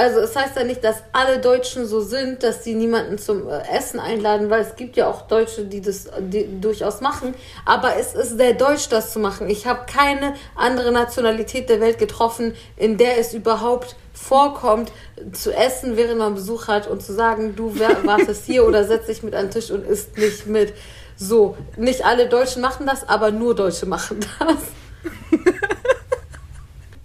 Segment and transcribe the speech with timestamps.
[0.00, 3.60] Also es heißt ja nicht, dass alle Deutschen so sind, dass sie niemanden zum äh,
[3.70, 7.34] Essen einladen, weil es gibt ja auch Deutsche, die das die durchaus machen.
[7.66, 9.50] Aber es ist sehr deutsch, das zu machen.
[9.50, 14.90] Ich habe keine andere Nationalität der Welt getroffen, in der es überhaupt vorkommt,
[15.32, 19.22] zu essen, während man Besuch hat und zu sagen, du wartest hier oder setz dich
[19.22, 20.72] mit an den Tisch und isst nicht mit.
[21.14, 25.40] So, nicht alle Deutschen machen das, aber nur Deutsche machen das.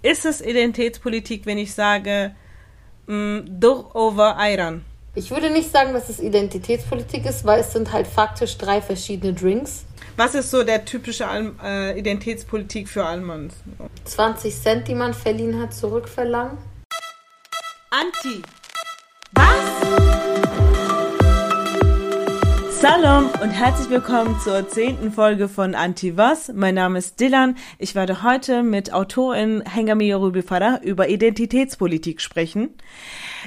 [0.00, 2.34] Ist es Identitätspolitik, wenn ich sage,
[3.06, 4.84] durch over Ayran?
[5.14, 9.32] Ich würde nicht sagen, dass es Identitätspolitik ist, weil es sind halt faktisch drei verschiedene
[9.32, 9.84] Drinks.
[10.16, 13.54] Was ist so der typische Al äh, Identitätspolitik für Almans?
[14.04, 16.58] 20 Cent, die man verliehen hat, zurückverlangen.
[17.90, 18.42] Anti.
[22.80, 26.52] Salam und herzlich willkommen zur zehnten Folge von Anti Was.
[26.52, 27.56] Mein Name ist Dylan.
[27.78, 32.76] Ich werde heute mit Autorin Hengami Yorubifara über Identitätspolitik sprechen.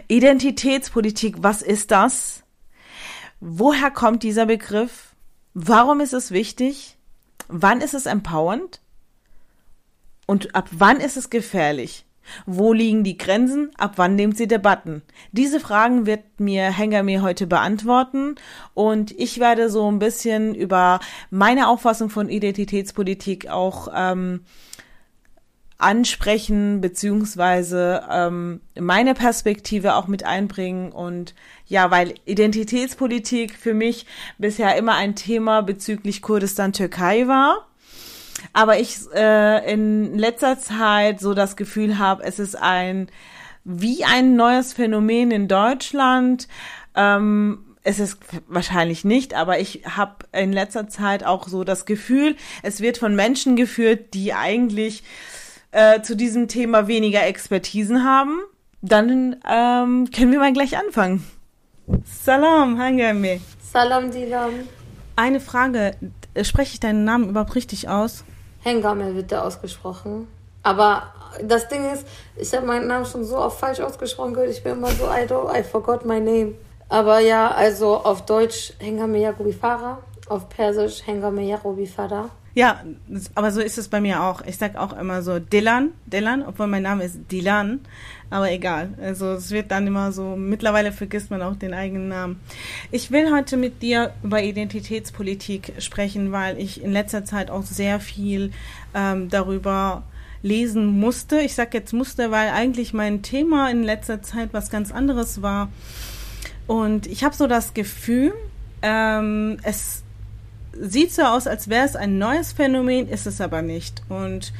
[0.08, 2.44] Identitätspolitik, was ist das?
[3.40, 5.13] Woher kommt dieser Begriff?
[5.54, 6.98] Warum ist es wichtig?
[7.48, 8.82] Wann ist es empowernd?
[10.26, 12.04] Und ab wann ist es gefährlich?
[12.46, 13.72] Wo liegen die Grenzen?
[13.77, 15.02] Ab wann nimmt sie Debatten?
[15.32, 18.36] Diese Fragen wird mir Henger mir heute beantworten
[18.74, 20.99] und ich werde so ein bisschen über
[21.30, 24.41] meine Auffassung von Identitätspolitik auch ähm,
[25.80, 31.34] ansprechen beziehungsweise ähm, meine Perspektive auch mit einbringen und
[31.66, 34.05] ja, weil Identitätspolitik für mich
[34.38, 37.68] bisher immer ein Thema bezüglich Kurdistan-Türkei war
[38.54, 43.07] aber ich äh, in letzter Zeit so das Gefühl habe, es ist ein
[43.63, 46.48] wie ein neues Phänomen in Deutschland.
[46.96, 52.35] Ähm, es ist wahrscheinlich nicht, aber ich habe in letzter Zeit auch so das Gefühl,
[52.62, 55.03] es wird von Menschen geführt, die eigentlich
[55.71, 58.40] äh, zu diesem Thema weniger Expertisen haben.
[58.81, 61.26] Dann ähm, können wir mal gleich anfangen.
[62.03, 63.41] Salam, Hangame.
[63.62, 64.51] Salam, Dilam.
[65.16, 65.96] Eine Frage,
[66.44, 68.24] spreche ich deinen Namen überhaupt richtig aus?
[68.59, 70.28] Hengame wird der ausgesprochen.
[70.64, 71.03] Aber
[71.44, 72.06] das Ding ist,
[72.36, 74.52] ich habe meinen Namen schon so oft falsch ausgesprochen gehört.
[74.52, 76.56] Ich bin immer so, I, don't, I forgot my name.
[76.90, 82.30] Aber ja, also auf Deutsch Hengame Yarubifara, auf Persisch Hengame Yarubifara.
[82.59, 82.84] Ja,
[83.36, 84.42] aber so ist es bei mir auch.
[84.46, 87.80] Ich sag auch immer so Dilan, Dilan, obwohl mein Name ist Dilan,
[88.30, 88.90] aber egal.
[89.02, 92.42] Also es wird dann immer so, mittlerweile vergisst man auch den eigenen Namen.
[92.92, 98.02] Ich will heute mit dir über Identitätspolitik sprechen, weil ich in letzter Zeit auch sehr
[98.02, 98.52] viel
[98.94, 100.03] ähm, darüber
[100.41, 101.40] lesen musste.
[101.40, 105.70] Ich sag jetzt musste, weil eigentlich mein Thema in letzter Zeit was ganz anderes war.
[106.68, 108.34] Und ich habe so das Gefühl,
[108.81, 110.03] ähm, es
[110.79, 114.01] sieht so aus, als wäre es ein neues Phänomen, ist es aber nicht.
[114.09, 114.53] Und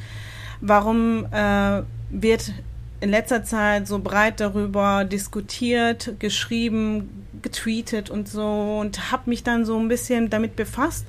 [0.60, 2.52] warum äh, wird
[3.00, 9.64] in letzter Zeit so breit darüber diskutiert, geschrieben, getweetet und so und habe mich dann
[9.64, 11.06] so ein bisschen damit befasst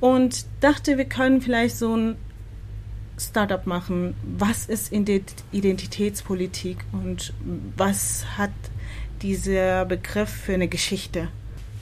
[0.00, 2.16] und dachte, wir können vielleicht so ein
[3.18, 4.14] Startup machen.
[4.38, 7.34] Was ist Identitätspolitik und
[7.76, 8.52] was hat
[9.22, 11.28] dieser Begriff für eine Geschichte?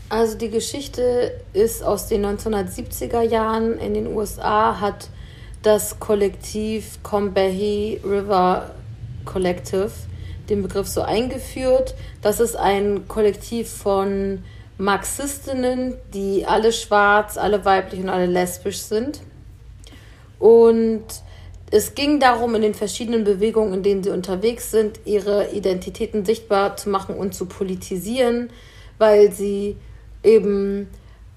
[0.09, 5.09] Also die Geschichte ist aus den 1970er Jahren in den USA hat
[5.63, 8.71] das Kollektiv Combahee River
[9.25, 9.91] Collective
[10.49, 11.97] den Begriff so eingeführt.
[12.23, 14.45] Das ist ein Kollektiv von
[14.79, 19.23] Marxistinnen, die alle schwarz, alle weiblich und alle lesbisch sind.
[20.39, 21.05] Und
[21.73, 26.77] es ging darum, in den verschiedenen Bewegungen, in denen sie unterwegs sind, ihre Identitäten sichtbar
[26.77, 28.51] zu machen und zu politisieren,
[28.99, 29.77] weil sie
[30.23, 30.89] eben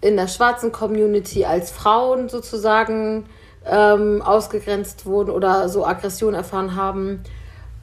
[0.02, 3.26] in der schwarzen Community als Frauen sozusagen
[3.66, 7.22] ähm, ausgegrenzt wurden oder so Aggression erfahren haben.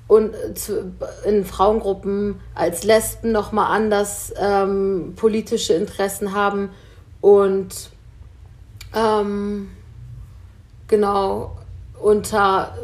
[0.08, 0.92] Und zu,
[1.24, 6.70] in Frauengruppen als Lesben nochmal anders ähm, politische Interessen haben.
[7.20, 7.90] Und
[8.94, 9.68] ähm,
[10.86, 11.56] genau
[12.00, 12.76] unter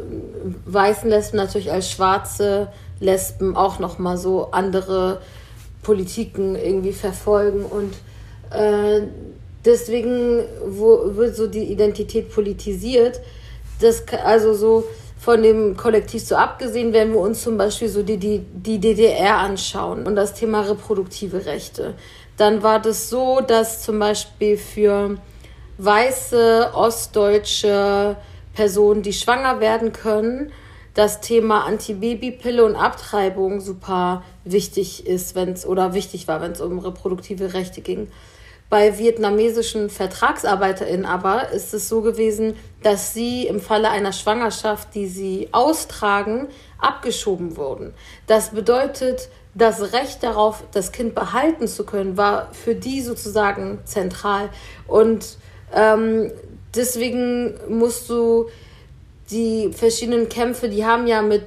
[0.65, 2.67] weißen Lesben natürlich als schwarze
[2.99, 5.21] Lesben auch nochmal so andere
[5.83, 7.93] Politiken irgendwie verfolgen und
[8.51, 9.07] äh,
[9.65, 13.19] deswegen wo, wird so die Identität politisiert.
[13.79, 14.85] Das, also so
[15.19, 19.37] von dem Kollektiv so abgesehen, wenn wir uns zum Beispiel so die, die, die DDR
[19.37, 21.93] anschauen und das Thema reproduktive Rechte,
[22.37, 25.17] dann war das so, dass zum Beispiel für
[25.77, 28.17] weiße ostdeutsche
[28.53, 30.51] Personen, die schwanger werden können,
[30.93, 36.61] das Thema Antibabypille und Abtreibung super wichtig ist, wenn es oder wichtig war, wenn es
[36.61, 38.09] um reproduktive Rechte ging.
[38.69, 45.07] Bei vietnamesischen VertragsarbeiterInnen aber ist es so gewesen, dass sie im Falle einer Schwangerschaft, die
[45.07, 46.47] sie austragen,
[46.79, 47.93] abgeschoben wurden.
[48.25, 54.49] Das bedeutet, das Recht darauf, das Kind behalten zu können, war für die sozusagen zentral.
[54.87, 55.37] Und
[55.71, 56.31] ähm,
[56.73, 58.47] deswegen musst du
[59.31, 61.45] die verschiedenen Kämpfe, die haben ja mit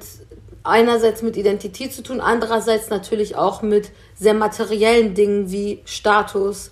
[0.66, 6.70] einerseits mit Identität zu tun, andererseits natürlich auch mit sehr materiellen Dingen wie Status,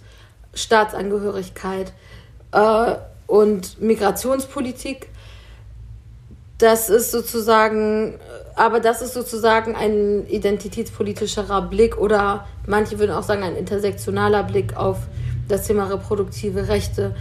[0.53, 1.93] Staatsangehörigkeit
[2.53, 2.95] äh,
[3.27, 5.09] und Migrationspolitik.
[6.59, 8.19] Das ist sozusagen,
[8.55, 14.77] aber das ist sozusagen ein identitätspolitischerer Blick oder manche würden auch sagen ein intersektionaler Blick
[14.77, 14.99] auf
[15.49, 17.15] das Thema reproduktive Rechte.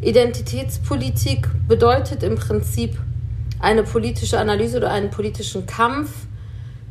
[0.00, 2.98] Identitätspolitik bedeutet im Prinzip
[3.60, 6.10] eine politische Analyse oder einen politischen Kampf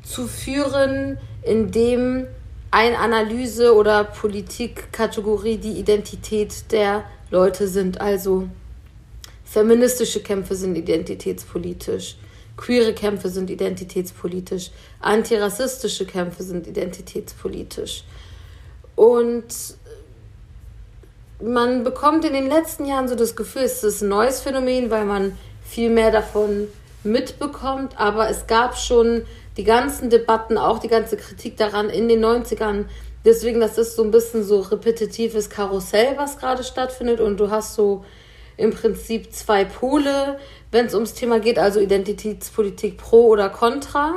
[0.04, 2.28] zu führen, in dem
[2.72, 8.00] eine Analyse oder Politikkategorie die Identität der Leute sind.
[8.00, 8.48] Also
[9.44, 12.18] feministische Kämpfe sind identitätspolitisch,
[12.58, 14.70] queere Kämpfe sind identitätspolitisch,
[15.00, 18.04] antirassistische Kämpfe sind identitätspolitisch.
[18.96, 19.46] Und
[21.42, 25.06] man bekommt in den letzten Jahren so das Gefühl, es ist ein neues Phänomen, weil
[25.06, 25.38] man
[25.70, 26.68] viel mehr davon
[27.04, 28.00] mitbekommt.
[28.00, 29.24] Aber es gab schon
[29.58, 32.86] die ganzen Debatten, auch die ganze Kritik daran in den 90ern.
[33.26, 37.20] Deswegen, das ist so ein bisschen so repetitives Karussell, was gerade stattfindet.
[37.20, 38.06] Und du hast so
[38.58, 40.40] im Prinzip zwei Pole,
[40.72, 44.16] wenn es ums Thema geht, also Identitätspolitik pro oder contra.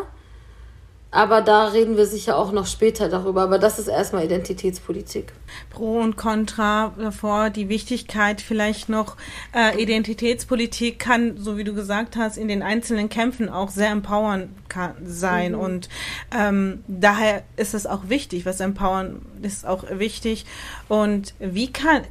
[1.15, 3.43] Aber da reden wir sicher auch noch später darüber.
[3.43, 5.35] Aber das ist erstmal Identitätspolitik.
[5.69, 9.19] Pro und Contra davor, die Wichtigkeit vielleicht noch.
[9.55, 14.55] Äh, Identitätspolitik kann, so wie du gesagt hast, in den einzelnen Kämpfen auch sehr empowern
[14.69, 15.53] kann, sein.
[15.53, 15.61] Mhm.
[15.61, 15.89] Und
[16.35, 18.47] ähm, daher ist es auch wichtig.
[18.47, 20.47] Was empowern ist auch wichtig.
[20.89, 22.05] Und wie kann,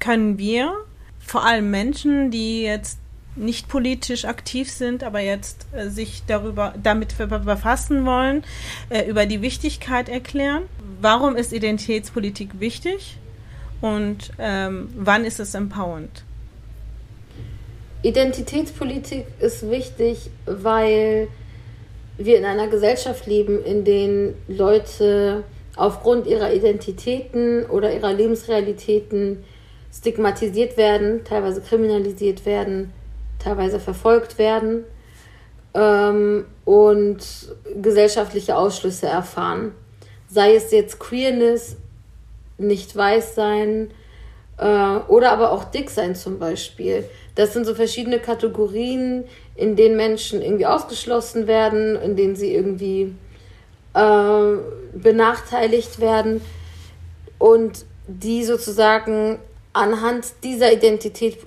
[0.00, 0.72] können wir
[1.20, 2.99] vor allem Menschen, die jetzt
[3.36, 8.44] nicht politisch aktiv sind, aber jetzt äh, sich darüber damit befassen wollen,
[8.88, 10.62] äh, über die Wichtigkeit erklären.
[11.00, 13.16] Warum ist Identitätspolitik wichtig
[13.80, 16.24] und ähm, wann ist es empowernd?
[18.02, 21.28] Identitätspolitik ist wichtig, weil
[22.16, 25.44] wir in einer Gesellschaft leben, in der Leute
[25.76, 29.44] aufgrund ihrer Identitäten oder ihrer Lebensrealitäten
[29.92, 32.92] stigmatisiert werden, teilweise kriminalisiert werden,
[33.42, 34.84] teilweise verfolgt werden
[35.74, 37.18] ähm, und
[37.80, 39.72] gesellschaftliche Ausschlüsse erfahren.
[40.28, 41.76] Sei es jetzt Queerness,
[42.58, 43.90] nicht weiß sein
[44.58, 44.64] äh,
[45.08, 47.04] oder aber auch dick sein zum Beispiel.
[47.34, 49.24] Das sind so verschiedene Kategorien,
[49.56, 53.14] in denen Menschen irgendwie ausgeschlossen werden, in denen sie irgendwie
[53.94, 54.52] äh,
[54.94, 56.40] benachteiligt werden
[57.38, 59.38] und die sozusagen
[59.72, 61.38] anhand dieser Identität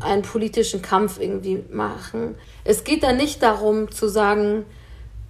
[0.00, 2.34] einen politischen Kampf irgendwie machen.
[2.64, 4.64] Es geht da nicht darum zu sagen,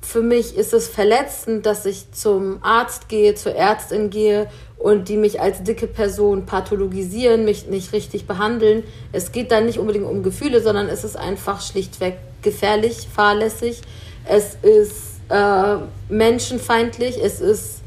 [0.00, 4.48] für mich ist es verletzend, dass ich zum Arzt gehe, zur Ärztin gehe
[4.78, 8.84] und die mich als dicke Person pathologisieren, mich nicht richtig behandeln.
[9.12, 13.82] Es geht da nicht unbedingt um Gefühle, sondern es ist einfach schlichtweg gefährlich, fahrlässig.
[14.24, 15.78] Es ist äh,
[16.08, 17.18] menschenfeindlich.
[17.22, 17.80] Es ist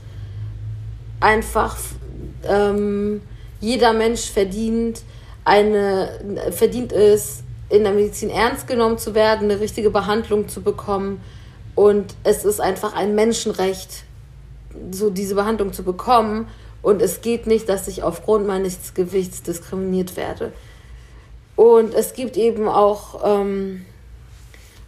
[1.21, 1.77] einfach
[2.43, 3.21] ähm,
[3.61, 5.03] jeder Mensch verdient
[5.45, 11.21] eine, verdient es, in der Medizin ernst genommen zu werden, eine richtige Behandlung zu bekommen.
[11.73, 14.03] Und es ist einfach ein Menschenrecht,
[14.91, 16.47] so diese Behandlung zu bekommen.
[16.81, 20.51] Und es geht nicht, dass ich aufgrund meines Gewichts diskriminiert werde.
[21.55, 23.85] Und es gibt eben auch ähm,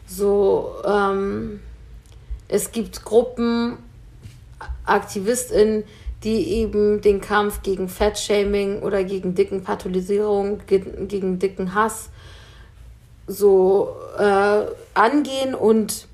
[0.08, 1.62] so, ähm,
[2.48, 3.78] es gibt Gruppen,
[4.86, 5.84] AktivistInnen,
[6.24, 12.10] die eben den Kampf gegen Fettshaming oder gegen dicken Patholisierung, gegen dicken Hass
[13.28, 15.56] so äh, angehen.
[15.56, 16.08] Und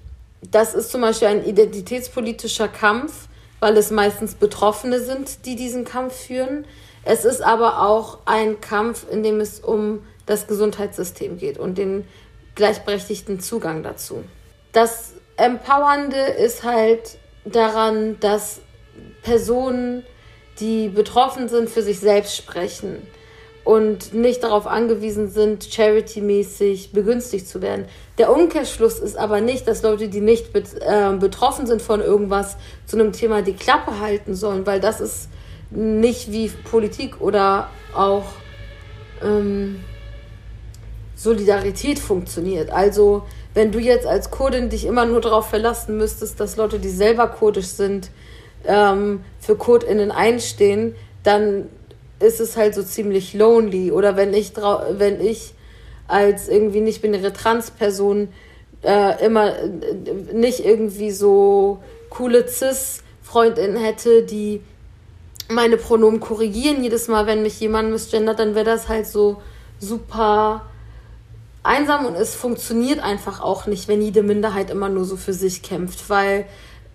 [0.51, 3.27] das ist zum Beispiel ein identitätspolitischer Kampf,
[3.59, 6.65] weil es meistens Betroffene sind, die diesen Kampf führen.
[7.03, 12.05] Es ist aber auch ein Kampf, in dem es um das Gesundheitssystem geht und den
[12.55, 14.23] gleichberechtigten Zugang dazu.
[14.73, 18.61] Das Empowernde ist halt daran, dass
[19.29, 20.03] Personen,
[20.59, 23.03] die betroffen sind, für sich selbst sprechen
[23.63, 27.85] und nicht darauf angewiesen sind, charity-mäßig begünstigt zu werden.
[28.17, 32.57] Der Umkehrschluss ist aber nicht, dass Leute, die nicht äh, betroffen sind von irgendwas,
[32.87, 35.29] zu einem Thema die Klappe halten sollen, weil das ist
[35.69, 38.25] nicht wie Politik oder auch
[39.23, 39.81] ähm,
[41.13, 42.71] Solidarität funktioniert.
[42.71, 46.89] Also wenn du jetzt als Kurdin dich immer nur darauf verlassen müsstest, dass Leute, die
[46.89, 48.09] selber kurdisch sind,
[48.65, 51.69] ähm, für CodeInnen einstehen, dann
[52.19, 53.91] ist es halt so ziemlich lonely.
[53.91, 54.53] Oder wenn ich,
[54.91, 55.53] wenn ich
[56.07, 58.29] als irgendwie nicht binäre Transperson
[58.83, 59.69] äh, immer äh,
[60.33, 64.61] nicht irgendwie so coole Cis-Freundinnen hätte, die
[65.49, 69.41] meine Pronomen korrigieren jedes Mal, wenn mich jemand misgendert, dann wäre das halt so
[69.79, 70.65] super
[71.63, 75.61] einsam und es funktioniert einfach auch nicht, wenn jede Minderheit immer nur so für sich
[75.61, 76.45] kämpft, weil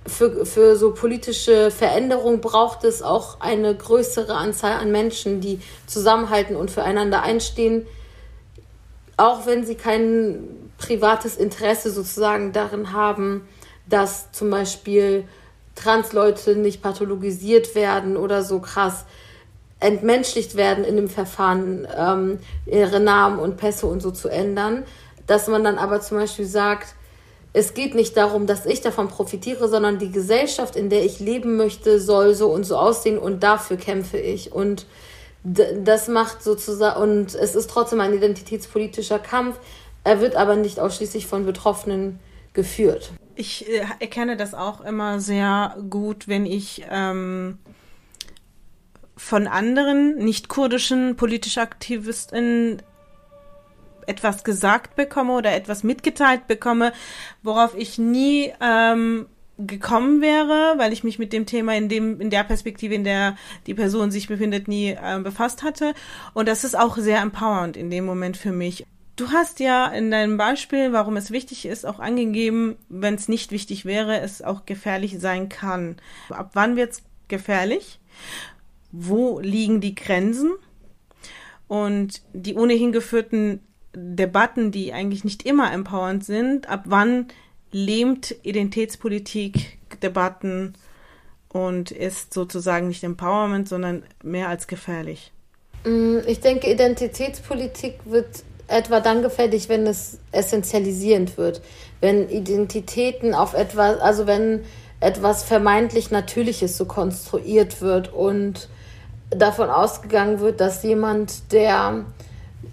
[0.07, 6.57] für, für so politische Veränderung braucht es auch eine größere Anzahl an Menschen, die zusammenhalten
[6.57, 7.87] und füreinander einstehen,
[9.17, 13.49] auch wenn sie kein privates Interesse sozusagen darin haben,
[13.89, 15.25] dass zum Beispiel
[15.75, 19.05] Transleute nicht pathologisiert werden oder so krass
[19.81, 24.85] entmenschlicht werden in dem Verfahren, ähm, ihre Namen und Pässe und so zu ändern,
[25.27, 26.95] dass man dann aber zum Beispiel sagt,
[27.55, 31.57] es geht nicht darum, dass ich davon profitiere, sondern die Gesellschaft, in der ich leben
[31.57, 34.53] möchte, soll so und so aussehen und dafür kämpfe ich.
[34.53, 34.87] Und
[35.45, 39.61] das macht sozusagen, und es ist trotzdem ein identitätspolitischer Kampf,
[40.03, 42.19] er wird aber nicht ausschließlich von Betroffenen
[42.55, 43.13] geführt.
[43.37, 47.59] Ich äh, erkenne das auch immer sehr gut, wenn ich ähm,
[49.17, 52.83] von anderen nicht-kurdischen politischen Aktivisten
[54.07, 56.93] etwas gesagt bekomme oder etwas mitgeteilt bekomme,
[57.43, 59.27] worauf ich nie ähm,
[59.59, 63.37] gekommen wäre, weil ich mich mit dem Thema in dem in der Perspektive, in der
[63.67, 65.95] die Person sich befindet, nie äh, befasst hatte.
[66.33, 68.85] Und das ist auch sehr empowernd in dem Moment für mich.
[69.17, 73.53] Du hast ja in deinem Beispiel, warum es wichtig ist, auch angegeben, wenn es nicht
[73.53, 75.97] wichtig wäre, es auch gefährlich sein kann.
[76.31, 78.01] Ab wann wird es gefährlich?
[78.91, 80.51] Wo liegen die Grenzen?
[81.69, 83.61] Und die ohnehin geführten
[83.95, 87.29] Debatten, die eigentlich nicht immer empowernd sind, ab wann
[87.71, 90.75] lähmt Identitätspolitik Debatten
[91.49, 95.33] und ist sozusagen nicht Empowerment, sondern mehr als gefährlich?
[95.85, 101.61] Mm, ich denke, Identitätspolitik wird etwa dann gefährlich, wenn es essentialisierend wird.
[102.01, 104.65] Wenn Identitäten auf etwas, also wenn
[105.01, 108.69] etwas vermeintlich Natürliches so konstruiert wird und
[109.31, 112.05] davon ausgegangen wird, dass jemand, der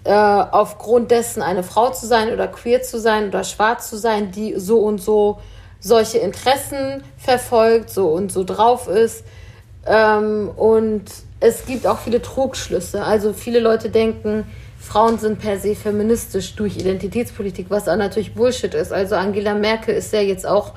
[0.04, 4.32] äh, aufgrund dessen eine Frau zu sein oder queer zu sein oder schwarz zu sein,
[4.32, 5.38] die so und so
[5.78, 9.24] solche Interessen verfolgt, so und so drauf ist.
[9.86, 11.04] Ähm, und
[11.40, 13.02] es gibt auch viele Trugschlüsse.
[13.04, 14.44] Also viele Leute denken,
[14.78, 18.92] Frauen sind per se feministisch durch Identitätspolitik, was auch natürlich Bullshit ist.
[18.92, 20.72] Also Angela Merkel ist ja jetzt auch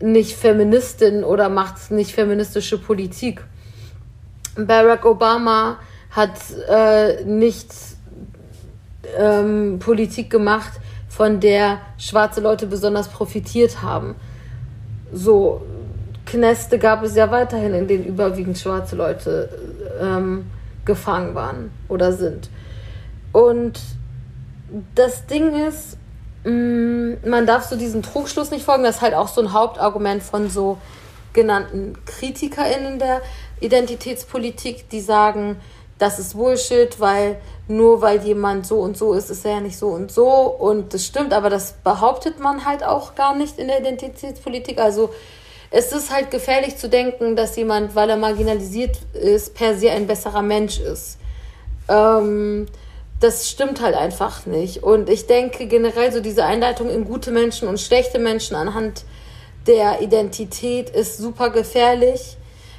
[0.00, 3.44] nicht Feministin oder macht nicht feministische Politik.
[4.56, 5.78] Barack Obama
[6.10, 6.38] hat
[6.68, 7.72] äh, nicht
[9.18, 10.72] ähm, Politik gemacht,
[11.08, 14.14] von der schwarze Leute besonders profitiert haben.
[15.12, 15.62] So
[16.24, 19.48] Kneste gab es ja weiterhin, in denen überwiegend schwarze Leute
[20.00, 20.46] ähm,
[20.84, 22.48] gefangen waren oder sind.
[23.32, 23.80] Und
[24.94, 25.96] das Ding ist,
[26.44, 28.84] mm, man darf so diesen Trugschluss nicht folgen.
[28.84, 30.78] Das ist halt auch so ein Hauptargument von so
[31.32, 33.20] genannten KritikerInnen der
[33.60, 35.56] Identitätspolitik, die sagen,
[36.00, 37.36] das ist Bullshit, weil
[37.68, 40.28] nur weil jemand so und so ist, ist er ja nicht so und so.
[40.28, 44.80] Und das stimmt, aber das behauptet man halt auch gar nicht in der Identitätspolitik.
[44.80, 45.10] Also
[45.70, 50.06] es ist halt gefährlich zu denken, dass jemand, weil er marginalisiert ist, per se ein
[50.06, 51.18] besserer Mensch ist.
[51.88, 52.66] Ähm,
[53.20, 54.82] das stimmt halt einfach nicht.
[54.82, 59.04] Und ich denke generell so diese Einleitung in gute Menschen und schlechte Menschen anhand
[59.66, 62.38] der Identität ist super gefährlich,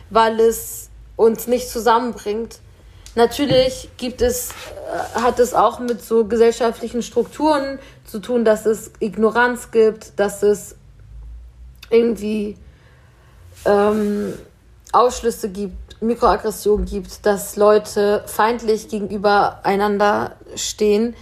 [0.09, 2.59] weil es uns nicht zusammenbringt.
[3.15, 8.91] Natürlich gibt es, äh, hat es auch mit so gesellschaftlichen Strukturen zu tun, dass es
[9.00, 10.75] Ignoranz gibt, dass es
[11.89, 12.58] irgendwie
[13.65, 14.34] ähm,
[14.94, 21.15] Ausschlüsse gibt, Mikroaggression gibt, dass Leute feindlich gegenüber einander stehen.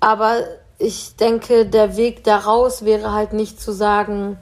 [0.00, 0.36] Aber
[0.78, 4.38] ich denke, der Weg daraus wäre halt nicht zu sagen,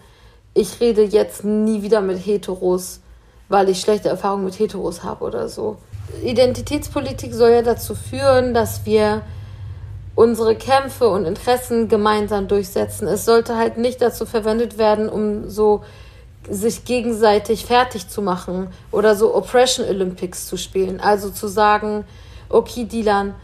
[0.55, 3.01] ich rede jetzt nie wieder mit Heteros,
[3.49, 5.79] weil ich schlechte Erfahrungen mit Heteros habe oder so.
[6.23, 9.23] Identitätspolitik soll ja dazu führen, dass wir
[10.15, 13.09] unsere Kämpfe und Interessen gemeinsam durchsetzen.
[13.09, 15.83] Es sollte halt nicht dazu verwendet werden, um so
[16.49, 21.01] sich gegenseitig fertig zu machen oder so Oppression Olympics zu spielen.
[21.01, 22.05] Also zu sagen,
[22.49, 23.35] okay, Dilan,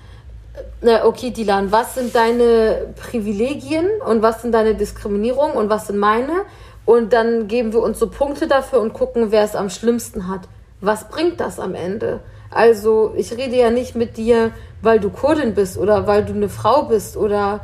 [0.81, 5.99] äh, okay, Dilan, was sind deine Privilegien und was sind deine Diskriminierungen und was sind
[5.99, 6.45] meine?
[6.85, 10.43] Und dann geben wir uns so Punkte dafür und gucken, wer es am schlimmsten hat.
[10.81, 12.21] Was bringt das am Ende?
[12.51, 16.49] Also, ich rede ja nicht mit dir, weil du Kurdin bist oder weil du eine
[16.49, 17.61] Frau bist oder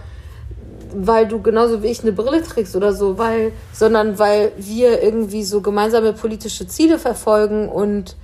[0.95, 5.45] weil du genauso wie ich eine Brille trägst oder so, weil, sondern weil wir irgendwie
[5.45, 8.17] so gemeinsame politische Ziele verfolgen und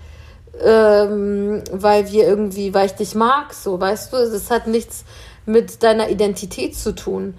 [0.63, 5.05] ähm, weil wir irgendwie, weil ich dich mag, so, weißt du, es hat nichts
[5.47, 7.35] mit deiner Identität zu tun.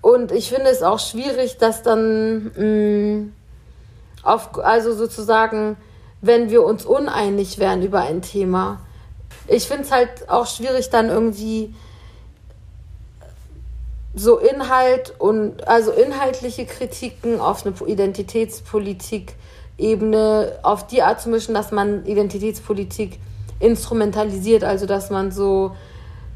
[0.00, 3.32] Und ich finde es auch schwierig, dass dann mh, mm,
[4.22, 5.76] auf, also sozusagen,
[6.20, 8.80] wenn wir uns uneinig wären über ein Thema.
[9.46, 11.72] Ich finde es halt auch schwierig, dann irgendwie
[14.14, 21.70] so Inhalt und also inhaltliche Kritiken auf eine Identitätspolitik-Ebene auf die Art zu mischen, dass
[21.70, 23.20] man Identitätspolitik
[23.60, 25.76] instrumentalisiert, also dass man so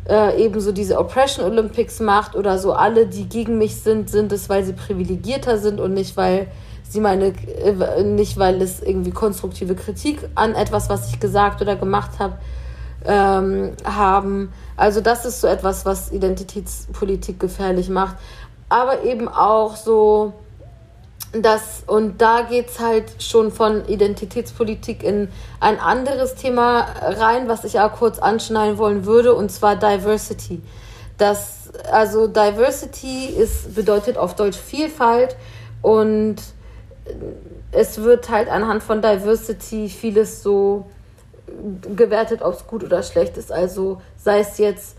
[0.08, 4.32] äh, eben so diese Oppression Olympics macht oder so alle, die gegen mich sind, sind
[4.32, 6.48] es, weil sie privilegierter sind und nicht, weil
[6.92, 11.76] sie meine, äh, nicht, weil es irgendwie konstruktive Kritik an etwas, was ich gesagt oder
[11.76, 12.34] gemacht habe,
[13.04, 14.52] ähm, haben.
[14.76, 18.16] Also das ist so etwas, was Identitätspolitik gefährlich macht.
[18.68, 20.34] Aber eben auch so,
[21.32, 25.28] dass, und da geht es halt schon von Identitätspolitik in
[25.60, 30.60] ein anderes Thema rein, was ich auch kurz anschneiden wollen würde, und zwar Diversity.
[31.16, 35.36] Das, also Diversity ist, bedeutet auf Deutsch Vielfalt
[35.80, 36.36] und
[37.72, 40.86] es wird halt anhand von Diversity vieles so
[41.96, 43.52] gewertet, ob es gut oder schlecht ist.
[43.52, 44.96] Also sei es jetzt,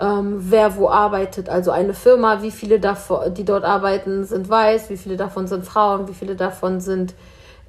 [0.00, 1.48] ähm, wer wo arbeitet.
[1.48, 5.64] Also eine Firma, wie viele davon, die dort arbeiten, sind weiß, wie viele davon sind
[5.64, 7.14] Frauen, wie viele davon sind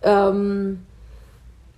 [0.01, 0.85] ähm,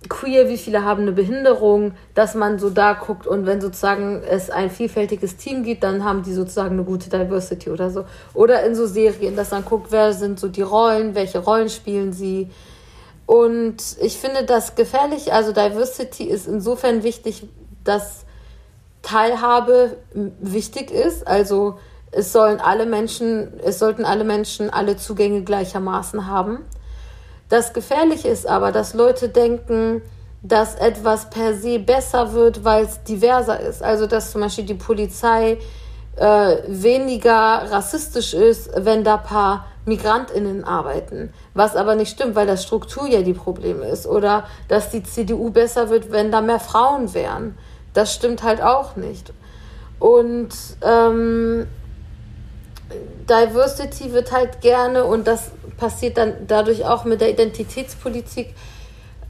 [0.08, 4.50] queer, wie viele haben eine Behinderung, dass man so da guckt und wenn sozusagen es
[4.50, 8.04] ein vielfältiges Team gibt, dann haben die sozusagen eine gute Diversity oder so.
[8.34, 12.12] Oder in so Serien, dass man guckt, wer sind so die Rollen, welche Rollen spielen
[12.12, 12.50] sie,
[13.26, 15.32] und ich finde das gefährlich.
[15.32, 17.48] Also Diversity ist insofern wichtig,
[17.82, 18.24] dass
[19.02, 19.96] Teilhabe
[20.40, 21.26] wichtig ist.
[21.26, 21.78] Also
[22.12, 26.60] es sollen alle Menschen, es sollten alle Menschen alle Zugänge gleichermaßen haben.
[27.48, 30.02] Das Gefährliche ist aber, dass Leute denken,
[30.42, 33.82] dass etwas per se besser wird, weil es diverser ist.
[33.82, 35.58] Also dass zum Beispiel die Polizei
[36.16, 41.32] äh, weniger rassistisch ist, wenn da paar MigrantInnen arbeiten.
[41.54, 44.06] Was aber nicht stimmt, weil das Struktur ja die Probleme ist.
[44.06, 47.56] Oder dass die CDU besser wird, wenn da mehr Frauen wären.
[47.94, 49.32] Das stimmt halt auch nicht.
[49.98, 50.50] Und
[50.82, 51.66] ähm,
[53.28, 58.54] Diversity wird halt gerne, und das passiert dann dadurch auch mit der Identitätspolitik,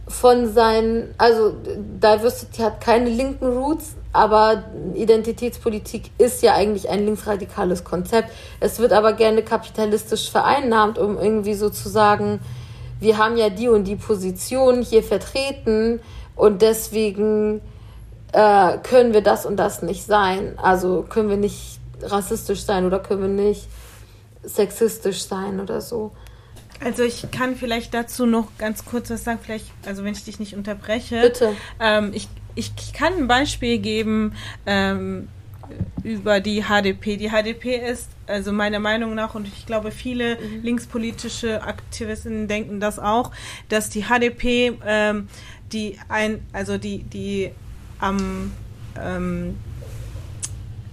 [0.09, 7.83] von seinen, also Diversity hat keine linken Roots, aber Identitätspolitik ist ja eigentlich ein linksradikales
[7.83, 8.31] Konzept.
[8.61, 12.41] Es wird aber gerne kapitalistisch vereinnahmt, um irgendwie sozusagen,
[13.01, 16.01] wir haben ja die und die Position hier vertreten
[16.37, 17.61] und deswegen
[18.33, 20.57] äh, können wir das und das nicht sein.
[20.57, 23.67] Also können wir nicht rassistisch sein oder können wir nicht
[24.45, 26.13] sexistisch sein oder so.
[26.85, 30.39] Also ich kann vielleicht dazu noch ganz kurz was sagen, vielleicht, also wenn ich dich
[30.39, 31.21] nicht unterbreche.
[31.21, 31.57] Bitte.
[31.81, 34.35] Ähm, ich, ich kann ein Beispiel geben
[34.67, 35.29] ähm,
[36.03, 37.17] über die HDP.
[37.17, 40.63] Die HDP ist, also meiner Meinung nach, und ich glaube viele mhm.
[40.63, 43.33] linkspolitische Aktivisten denken das auch,
[43.69, 45.29] dass die HDP ähm,
[45.73, 47.51] die ein, also die, die
[47.99, 48.53] am
[49.01, 49.57] ähm,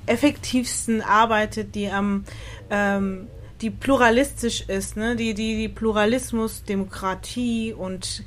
[0.06, 2.26] effektivsten arbeitet, die am
[2.70, 3.28] ähm,
[3.64, 5.16] die pluralistisch ist, ne?
[5.16, 8.24] die, die, die Pluralismus, Demokratie und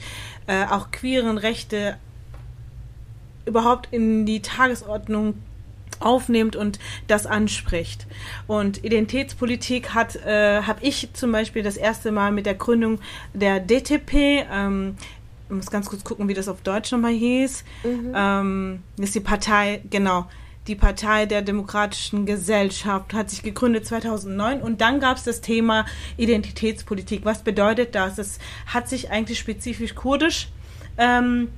[0.46, 1.99] äh, auch queeren Rechte
[3.44, 5.35] überhaupt in die Tagesordnung
[6.01, 8.07] aufnimmt und das anspricht.
[8.46, 12.99] Und Identitätspolitik hat, äh, habe ich zum Beispiel das erste Mal mit der Gründung
[13.35, 14.96] der DTP, ähm,
[15.49, 18.12] ich muss ganz kurz gucken, wie das auf Deutsch nochmal hieß, mhm.
[18.14, 20.27] ähm, ist die Partei, genau,
[20.66, 25.87] die Partei der Demokratischen Gesellschaft hat sich gegründet 2009 und dann gab es das Thema
[26.16, 27.24] Identitätspolitik.
[27.24, 28.18] Was bedeutet das?
[28.18, 30.48] Es hat sich eigentlich spezifisch kurdisch
[30.98, 31.48] ähm,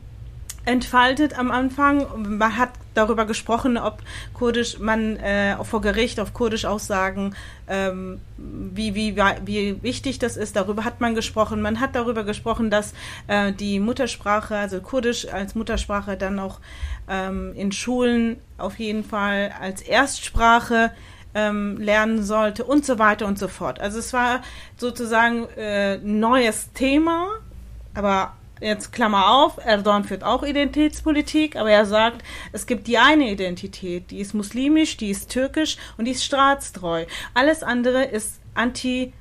[0.65, 2.39] entfaltet am Anfang.
[2.39, 4.03] Man hat darüber gesprochen, ob
[4.35, 7.35] Kurdisch man äh, vor Gericht auf Kurdisch aussagen,
[7.69, 10.57] ähm, wie, wie, wie wichtig das ist.
[10.57, 11.63] Darüber hat man gesprochen.
[11.63, 12.93] Man hat darüber gesprochen, dass
[13.27, 16.61] äh, die Muttersprache, also Kurdisch als Muttersprache dann auch
[17.09, 20.91] ähm, in Schulen auf jeden Fall als Erstsprache
[21.35, 23.81] ähm, lernen sollte und so weiter und so fort.
[23.81, 24.43] Also es war
[24.77, 27.29] sozusagen äh, neues Thema,
[27.95, 33.31] aber jetzt Klammer auf, Erdogan führt auch Identitätspolitik, aber er sagt, es gibt die eine
[33.31, 37.07] Identität, die ist muslimisch, die ist türkisch und die ist staatstreu.
[37.35, 39.13] Alles andere ist anti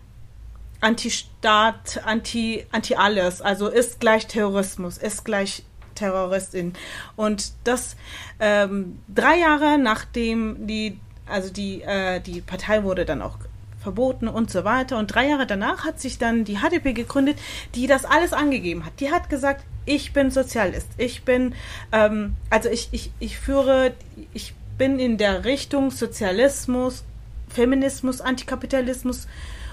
[0.80, 5.64] Anti-Staat, anti, anti alles, also ist gleich Terrorismus, ist gleich
[5.96, 6.74] Terroristin.
[7.16, 7.96] Und das
[8.40, 13.40] ähm, drei Jahre nachdem die, also die, äh, die Partei wurde dann auch
[13.88, 14.98] verboten und so weiter.
[14.98, 17.38] Und drei Jahre danach hat sich dann die HDP gegründet,
[17.76, 19.00] die das alles angegeben hat.
[19.00, 20.90] Die hat gesagt, ich bin Sozialist.
[20.98, 21.56] Ich bin,
[21.92, 23.94] ähm, also ich, ich, ich führe,
[24.34, 27.04] ich bin in der Richtung Sozialismus
[27.50, 29.28] Feminismus, Antikapitalismus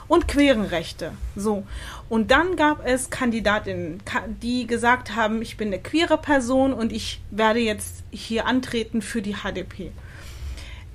[0.07, 1.13] und queeren Rechte.
[1.35, 1.65] So.
[2.09, 4.03] Und dann gab es Kandidatinnen,
[4.43, 9.23] die gesagt haben, ich bin eine queere Person und ich werde jetzt hier antreten für
[9.23, 9.93] die HDP.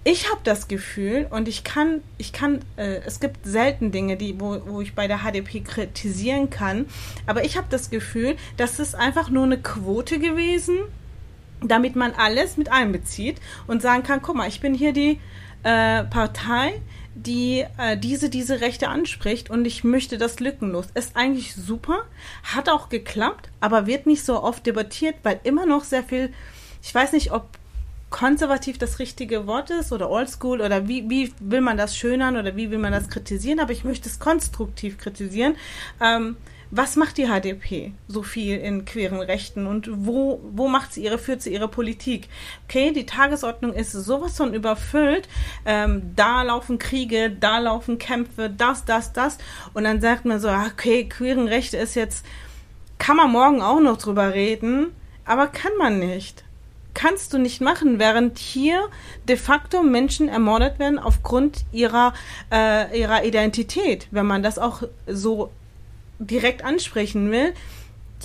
[0.05, 4.39] Ich habe das Gefühl und ich kann, ich kann, äh, es gibt selten Dinge, die,
[4.39, 6.85] wo, wo ich bei der HDP kritisieren kann,
[7.25, 10.77] aber ich habe das Gefühl, das ist einfach nur eine Quote gewesen,
[11.61, 15.19] damit man alles mit einbezieht und sagen kann, guck mal, ich bin hier die
[15.63, 16.81] äh, Partei,
[17.13, 20.87] die äh, diese, diese Rechte anspricht und ich möchte das lückenlos.
[20.93, 22.05] Ist eigentlich super,
[22.43, 26.33] hat auch geklappt, aber wird nicht so oft debattiert, weil immer noch sehr viel,
[26.81, 27.58] ich weiß nicht, ob
[28.09, 32.55] konservativ das richtige Wort ist oder oldschool oder wie, wie will man das schönern oder
[32.55, 35.55] wie will man das kritisieren, aber ich möchte es konstruktiv kritisieren.
[36.01, 36.37] Ähm,
[36.71, 41.17] was macht die HDP so viel in queeren Rechten und wo, wo macht sie ihre,
[41.17, 42.29] führt sie ihre Politik?
[42.67, 45.27] Okay, die Tagesordnung ist sowas von überfüllt.
[45.65, 49.39] Ähm, da laufen Kriege, da laufen Kämpfe, das, das, das.
[49.73, 52.23] Und dann sagt man so, okay, queeren Rechte ist jetzt,
[52.99, 54.93] kann man morgen auch noch drüber reden,
[55.25, 56.43] aber kann man nicht.
[56.93, 58.89] Kannst du nicht machen, während hier
[59.27, 62.13] de facto Menschen ermordet werden aufgrund ihrer,
[62.51, 65.51] äh, ihrer Identität, wenn man das auch so
[66.19, 67.53] direkt ansprechen will,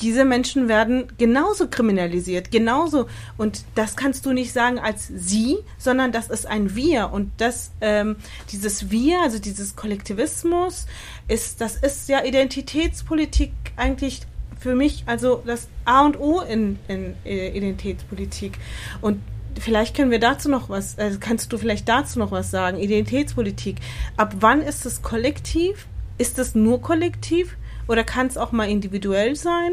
[0.00, 3.06] diese Menschen werden genauso kriminalisiert, genauso.
[3.36, 7.10] Und das kannst du nicht sagen als sie, sondern das ist ein Wir.
[7.12, 8.16] Und das, ähm,
[8.50, 10.86] dieses Wir, also dieses Kollektivismus,
[11.28, 14.22] ist, das ist ja Identitätspolitik eigentlich
[14.58, 18.58] für mich, also das A und O in, in äh, Identitätspolitik.
[19.00, 19.20] Und
[19.58, 22.78] vielleicht können wir dazu noch was, also kannst du vielleicht dazu noch was sagen?
[22.78, 23.76] Identitätspolitik.
[24.16, 25.86] Ab wann ist es kollektiv?
[26.18, 27.56] Ist es nur kollektiv?
[27.88, 29.72] Oder kann es auch mal individuell sein?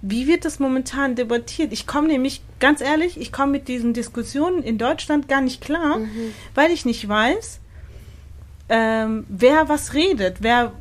[0.00, 1.72] Wie wird das momentan debattiert?
[1.72, 5.98] Ich komme nämlich, ganz ehrlich, ich komme mit diesen Diskussionen in Deutschland gar nicht klar,
[5.98, 6.32] mhm.
[6.54, 7.60] weil ich nicht weiß,
[8.68, 10.72] ähm, wer was redet, wer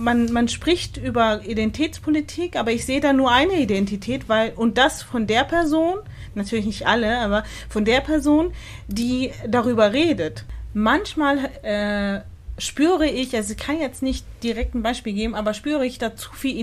[0.00, 5.02] man, man spricht über Identitätspolitik, aber ich sehe da nur eine Identität, weil, und das
[5.02, 5.98] von der Person,
[6.34, 8.52] natürlich nicht alle, aber von der Person,
[8.88, 10.44] die darüber redet.
[10.72, 12.20] Manchmal äh,
[12.60, 16.16] spüre ich, also ich kann jetzt nicht direkt ein Beispiel geben, aber spüre ich da
[16.16, 16.56] zu viel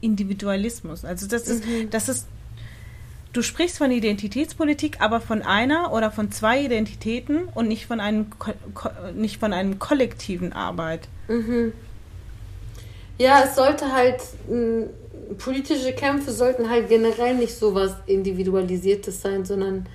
[0.00, 1.04] Individualismus.
[1.04, 1.90] Also das ist, mhm.
[1.90, 2.26] das ist,
[3.32, 8.26] du sprichst von Identitätspolitik, aber von einer oder von zwei Identitäten und nicht von einem,
[9.14, 11.08] nicht von einem kollektiven Arbeit.
[11.28, 11.72] Mhm.
[13.20, 14.22] Ja, es sollte halt,
[15.36, 19.86] politische Kämpfe sollten halt generell nicht so was Individualisiertes sein, sondern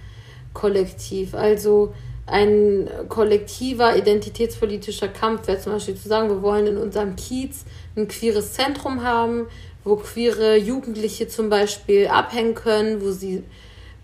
[0.54, 1.34] kollektiv.
[1.34, 1.92] Also,
[2.28, 8.08] ein kollektiver identitätspolitischer Kampf wäre zum Beispiel zu sagen, wir wollen in unserem Kiez ein
[8.08, 9.48] queeres Zentrum haben,
[9.84, 13.42] wo queere Jugendliche zum Beispiel abhängen können, wo sie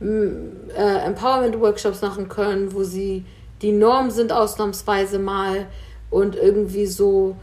[0.02, 3.26] äh, Empowerment-Workshops machen können, wo sie
[3.62, 5.68] die Norm sind ausnahmsweise mal
[6.10, 7.36] und irgendwie so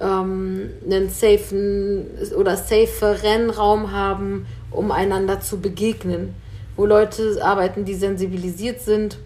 [0.00, 2.06] ähm, einen safen
[2.36, 6.34] oder safe Rennraum haben, um einander zu begegnen,
[6.76, 9.18] wo Leute arbeiten, die sensibilisiert sind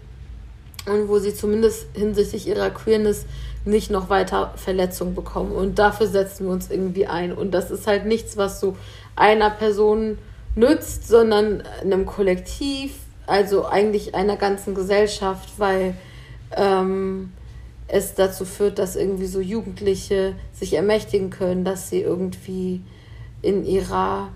[0.85, 3.25] und wo sie zumindest hinsichtlich ihrer Queerness
[3.65, 5.51] nicht noch weiter Verletzungen bekommen.
[5.51, 7.31] Und dafür setzen wir uns irgendwie ein.
[7.31, 8.75] Und das ist halt nichts, was so
[9.15, 10.17] einer Person
[10.55, 12.93] nützt, sondern einem Kollektiv,
[13.27, 15.95] also eigentlich einer ganzen Gesellschaft, weil
[16.55, 17.31] ähm,
[17.91, 22.81] es dazu führt, dass irgendwie so Jugendliche sich ermächtigen können, dass sie irgendwie
[23.41, 24.29] in ihrer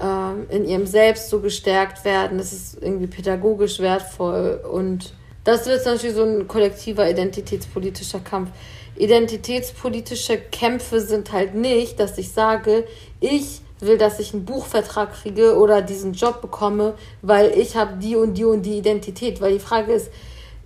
[0.00, 2.38] äh, in ihrem Selbst so gestärkt werden.
[2.38, 5.12] Das ist irgendwie pädagogisch wertvoll und
[5.44, 8.50] das wird Beispiel so ein kollektiver identitätspolitischer Kampf.
[8.96, 12.86] Identitätspolitische Kämpfe sind halt nicht, dass ich sage,
[13.20, 18.16] ich will, dass ich einen Buchvertrag kriege oder diesen Job bekomme, weil ich habe die
[18.16, 19.40] und die und die Identität.
[19.40, 20.10] Weil die Frage ist,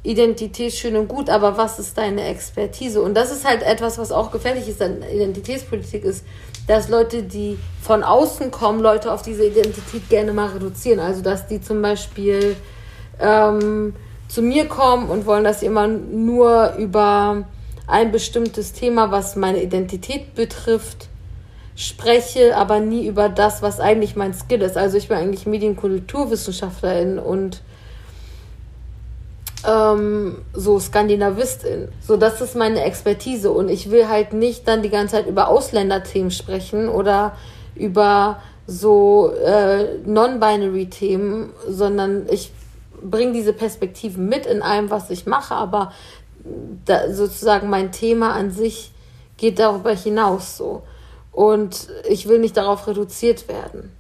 [0.02, 3.02] Identität schön und gut, aber was ist deine Expertise?
[3.02, 6.24] Und das ist halt etwas, was auch gefährlich ist an Identitätspolitik ist,
[6.66, 11.00] dass Leute, die von außen kommen, Leute auf diese Identität gerne mal reduzieren.
[11.00, 12.56] Also dass die zum Beispiel
[13.20, 13.94] ähm,
[14.28, 17.44] zu mir kommen und wollen, dass ich immer nur über
[17.87, 21.09] ein bestimmtes Thema, was meine Identität betrifft,
[21.76, 24.76] spreche, aber nie über das, was eigentlich mein Skill ist.
[24.76, 27.62] Also ich bin eigentlich Medienkulturwissenschaftlerin und
[29.66, 31.88] ähm, so Skandinavistin.
[32.00, 35.48] So, das ist meine Expertise und ich will halt nicht dann die ganze Zeit über
[35.48, 37.37] Ausländerthemen sprechen oder
[37.74, 42.52] über so äh, Non-Binary-Themen, sondern ich
[43.02, 45.92] bringe diese Perspektiven mit in allem, was ich mache, aber
[46.85, 48.92] da, sozusagen mein Thema an sich
[49.37, 50.83] geht darüber hinaus so.
[51.33, 53.92] Und ich will nicht darauf reduziert werden.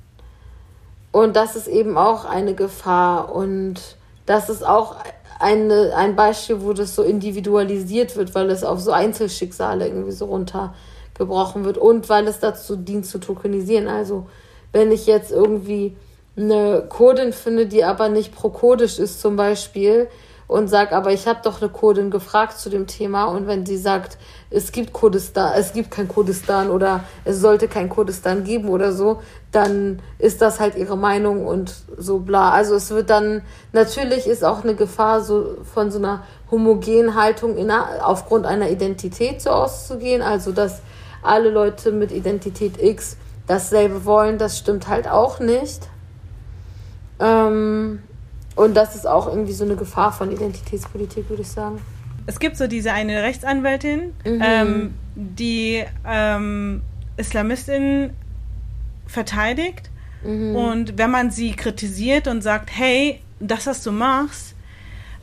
[1.12, 3.34] Und das ist eben auch eine Gefahr.
[3.34, 4.96] Und das ist auch
[5.38, 10.26] eine, ein Beispiel, wo das so individualisiert wird, weil es auf so Einzelschicksale irgendwie so
[10.26, 13.88] runtergebrochen wird und weil es dazu dient zu tokenisieren.
[13.88, 14.26] Also
[14.72, 15.96] wenn ich jetzt irgendwie
[16.36, 20.08] eine Kurdin finde, die aber nicht prokurdisch ist zum Beispiel
[20.48, 23.78] und sag, aber ich habe doch eine Kurdin gefragt zu dem Thema und wenn sie
[23.78, 24.18] sagt,
[24.50, 29.20] es gibt Kurdistan, es gibt kein Kurdistan oder es sollte kein Kurdistan geben oder so,
[29.52, 32.50] dann ist das halt ihre Meinung und so bla.
[32.50, 37.56] Also es wird dann, natürlich ist auch eine Gefahr so von so einer homogenen Haltung
[37.56, 40.80] in, aufgrund einer Identität so auszugehen, also dass
[41.22, 45.88] alle Leute mit Identität X dasselbe wollen, das stimmt halt auch nicht.
[47.18, 48.02] Ähm,
[48.54, 51.80] und das ist auch irgendwie so eine Gefahr von Identitätspolitik, würde ich sagen.
[52.26, 54.42] Es gibt so diese eine Rechtsanwältin, mhm.
[54.42, 56.82] ähm, die ähm,
[57.16, 58.10] Islamistin
[59.06, 59.90] verteidigt.
[60.24, 60.56] Mhm.
[60.56, 64.56] Und wenn man sie kritisiert und sagt, hey, das, was du machst,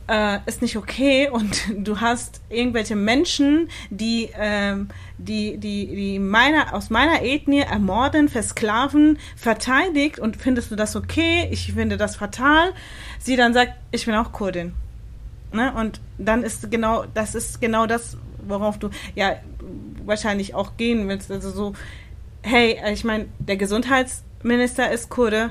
[0.08, 4.88] äh, ist nicht okay und du hast irgendwelche Menschen, die, ähm,
[5.18, 11.48] die, die, die meiner, aus meiner Ethnie ermorden, versklaven, verteidigt und findest du das okay?
[11.50, 12.72] Ich finde das fatal.
[13.18, 14.74] Sie dann sagt, ich bin auch Kurdin.
[15.54, 15.72] Ne?
[15.72, 19.36] Und dann ist genau, das ist genau das, worauf du ja
[20.04, 21.30] wahrscheinlich auch gehen willst.
[21.30, 21.72] Also so,
[22.42, 25.50] hey, ich meine, der Gesundheitsminister ist Kurde,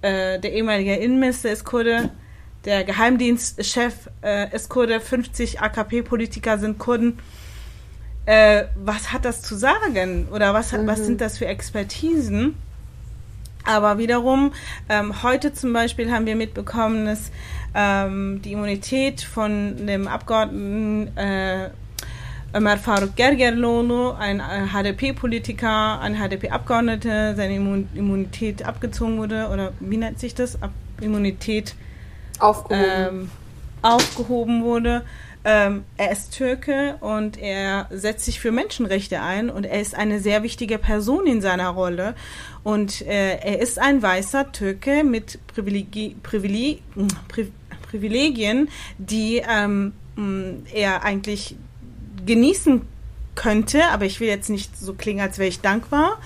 [0.00, 2.10] äh, der ehemalige Innenminister ist Kurde,
[2.64, 7.18] der Geheimdienstchef äh, ist Kurde, 50 AKP-Politiker sind Kurden.
[8.24, 10.28] Äh, was hat das zu sagen?
[10.32, 10.86] Oder was, mhm.
[10.86, 12.54] was sind das für Expertisen?
[13.64, 14.52] Aber wiederum,
[14.88, 17.30] ähm, heute zum Beispiel haben wir mitbekommen, dass
[17.74, 21.70] ähm, die Immunität von dem Abgeordneten äh,
[22.54, 30.34] Ömer Faruk Gergerlolo, ein HDP-Politiker, ein HDP-Abgeordneter, seine Immunität abgezogen wurde, oder wie nennt sich
[30.34, 30.62] das?
[30.62, 31.74] Ab Immunität
[32.38, 33.30] aufgehoben, ähm,
[33.80, 35.02] aufgehoben wurde.
[35.44, 40.20] Ähm, er ist Türke und er setzt sich für Menschenrechte ein und er ist eine
[40.20, 42.14] sehr wichtige Person in seiner Rolle.
[42.62, 46.82] Und äh, er ist ein weißer Türke mit Privilegi Privileg
[47.26, 47.50] Pri
[47.92, 49.92] Privilegien, die ähm,
[50.72, 51.56] er eigentlich
[52.24, 52.82] genießen
[53.34, 56.18] könnte, aber ich will jetzt nicht so klingen, als wäre ich dankbar.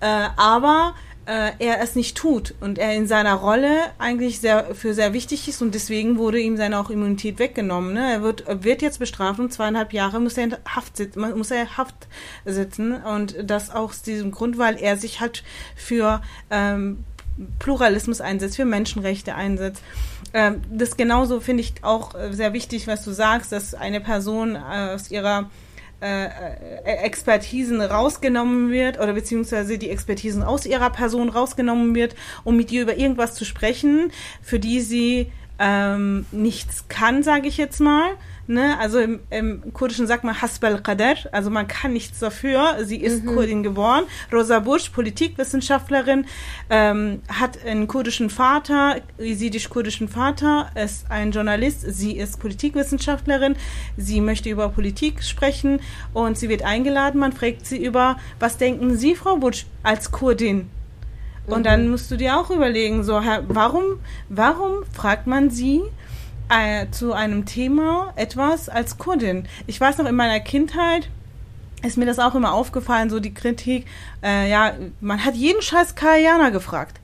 [0.00, 0.94] Äh, aber
[1.26, 5.48] äh, er es nicht tut und er in seiner Rolle eigentlich sehr für sehr wichtig
[5.48, 7.92] ist und deswegen wurde ihm seine auch Immunität weggenommen.
[7.92, 8.12] Ne?
[8.12, 11.76] Er wird, wird jetzt bestraft und zweieinhalb Jahre muss er in Haft sitzen, muss er
[11.76, 12.08] Haft
[12.44, 15.44] sitzen und das aus diesem Grund, weil er sich halt
[15.76, 17.04] für ähm,
[17.58, 19.82] Pluralismus einsetzt, für Menschenrechte einsetzt.
[20.32, 24.94] Ähm, das genauso finde ich auch sehr wichtig, was du sagst, dass eine Person äh,
[24.94, 25.50] aus ihrer
[26.02, 32.56] äh, äh, Expertisen rausgenommen wird oder beziehungsweise die Expertisen aus ihrer Person rausgenommen wird, um
[32.56, 37.80] mit ihr über irgendwas zu sprechen, für die sie ähm, nichts kann, sage ich jetzt
[37.80, 38.12] mal.
[38.50, 38.76] Ne?
[38.80, 42.78] Also im, im Kurdischen sagt man Hasbal Qadar, also man kann nichts dafür.
[42.82, 43.34] Sie ist mhm.
[43.34, 44.04] Kurdin geboren.
[44.32, 46.26] Rosa Busch, Politikwissenschaftlerin,
[46.68, 51.82] ähm, hat einen kurdischen Vater, jesidisch-kurdischen Vater, ist ein Journalist.
[51.86, 53.54] Sie ist Politikwissenschaftlerin.
[53.96, 55.80] Sie möchte über Politik sprechen
[56.12, 57.20] und sie wird eingeladen.
[57.20, 60.68] Man fragt sie über, was denken Sie, Frau Busch, als Kurdin?
[61.46, 61.90] Und dann mhm.
[61.92, 63.12] musst du dir auch überlegen, so,
[63.46, 65.82] warum, warum fragt man sie,
[66.50, 69.46] äh, zu einem Thema etwas als Kurdin.
[69.66, 71.08] Ich weiß noch in meiner Kindheit,
[71.82, 73.86] ist mir das auch immer aufgefallen, so die Kritik,
[74.22, 76.96] äh, ja, man hat jeden scheiß Kajana gefragt.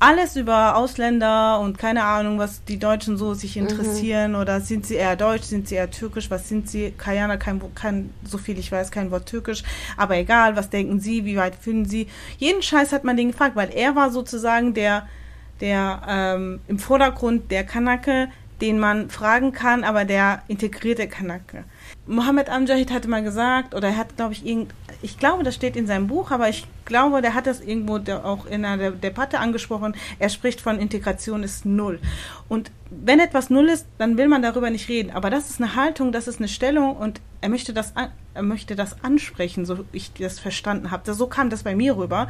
[0.00, 3.62] Alles über Ausländer und keine Ahnung, was die Deutschen so sich mhm.
[3.62, 4.38] interessieren mhm.
[4.38, 6.92] oder sind sie eher deutsch, sind sie eher türkisch, was sind sie?
[6.96, 9.62] Kajana, kein, kein, so viel ich weiß, kein Wort türkisch,
[9.96, 12.08] aber egal, was denken sie, wie weit finden sie?
[12.38, 15.06] Jeden Scheiß hat man den gefragt, weil er war sozusagen der,
[15.60, 18.28] der ähm, im Vordergrund der Kanake,
[18.60, 21.64] den man fragen kann, aber der integrierte Kanake.
[22.06, 25.74] Mohammed Amjahid hatte mal gesagt, oder er hat, glaube ich, irgend, ich glaube, das steht
[25.74, 29.94] in seinem Buch, aber ich glaube, der hat das irgendwo auch in einer Debatte angesprochen.
[30.18, 31.98] Er spricht von Integration ist null.
[32.48, 35.10] Und wenn etwas null ist, dann will man darüber nicht reden.
[35.10, 37.94] Aber das ist eine Haltung, das ist eine Stellung und er möchte das,
[38.34, 41.12] er möchte das ansprechen, so ich das verstanden habe.
[41.12, 42.28] So kam das bei mir rüber.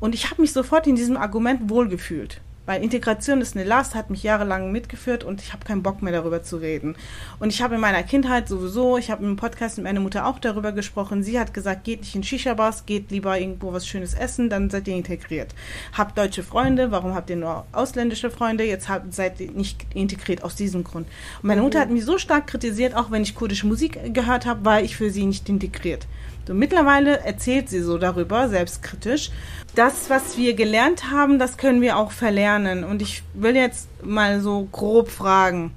[0.00, 2.40] Und ich habe mich sofort in diesem Argument wohlgefühlt.
[2.70, 6.12] Weil Integration ist eine Last, hat mich jahrelang mitgeführt und ich habe keinen Bock mehr
[6.12, 6.94] darüber zu reden.
[7.40, 10.38] Und ich habe in meiner Kindheit sowieso, ich habe im Podcast mit meiner Mutter auch
[10.38, 11.24] darüber gesprochen.
[11.24, 14.86] Sie hat gesagt, geht nicht in Shisha-Bars, geht lieber irgendwo was Schönes essen, dann seid
[14.86, 15.52] ihr integriert.
[15.98, 18.62] Habt deutsche Freunde, warum habt ihr nur ausländische Freunde?
[18.62, 21.08] Jetzt habt, seid ihr nicht integriert aus diesem Grund.
[21.42, 24.64] Und meine Mutter hat mich so stark kritisiert, auch wenn ich kurdische Musik gehört habe,
[24.64, 26.06] war ich für sie nicht integriert.
[26.50, 29.30] So, mittlerweile erzählt sie so darüber, selbstkritisch.
[29.76, 32.82] Das, was wir gelernt haben, das können wir auch verlernen.
[32.82, 35.70] Und ich will jetzt mal so grob fragen.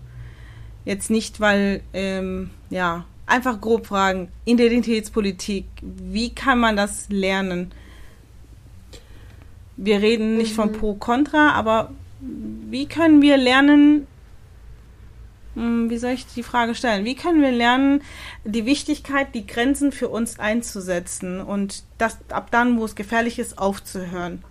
[0.84, 4.30] Jetzt nicht, weil, ähm, ja, einfach grob fragen.
[4.46, 7.72] Identitätspolitik, wie kann man das lernen?
[9.78, 10.56] Wir reden nicht mhm.
[10.56, 14.08] von Pro Contra, aber wie können wir lernen,
[15.56, 17.06] wie soll ich die Frage stellen?
[17.06, 18.02] Wie können wir lernen,
[18.44, 23.58] die Wichtigkeit, die Grenzen für uns einzusetzen und das ab dann, wo es gefährlich ist,
[23.60, 24.44] aufzuhören?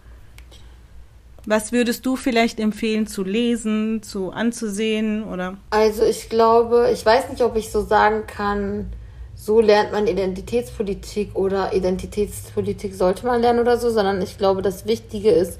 [1.44, 5.56] Was würdest du vielleicht empfehlen zu lesen, zu anzusehen oder?
[5.70, 8.92] Also ich glaube, ich weiß nicht, ob ich so sagen kann,
[9.34, 14.86] so lernt man Identitätspolitik oder Identitätspolitik sollte man lernen oder so, sondern ich glaube, das
[14.86, 15.58] Wichtige ist,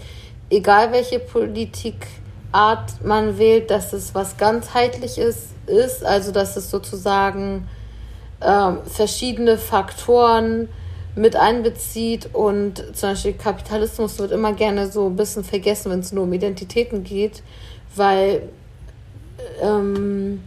[0.51, 1.19] egal welche
[2.53, 7.67] Politikart man wählt, dass es was ganzheitliches ist, also dass es sozusagen
[8.43, 10.69] ähm, verschiedene Faktoren
[11.15, 16.13] mit einbezieht und zum Beispiel Kapitalismus wird immer gerne so ein bisschen vergessen, wenn es
[16.13, 17.43] nur um Identitäten geht,
[17.95, 18.49] weil
[19.61, 20.43] ähm,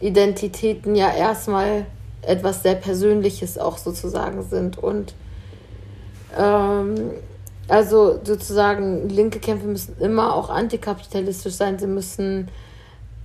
[0.00, 1.86] Identitäten ja erstmal
[2.22, 5.14] etwas sehr Persönliches auch sozusagen sind und
[6.36, 7.10] ähm,
[7.68, 12.48] also sozusagen linke Kämpfe müssen immer auch antikapitalistisch sein, sie müssen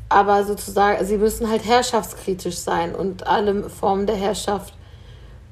[0.10, 4.74] aber sozusagen, sie müssen halt herrschaftskritisch sein und alle Formen der Herrschaft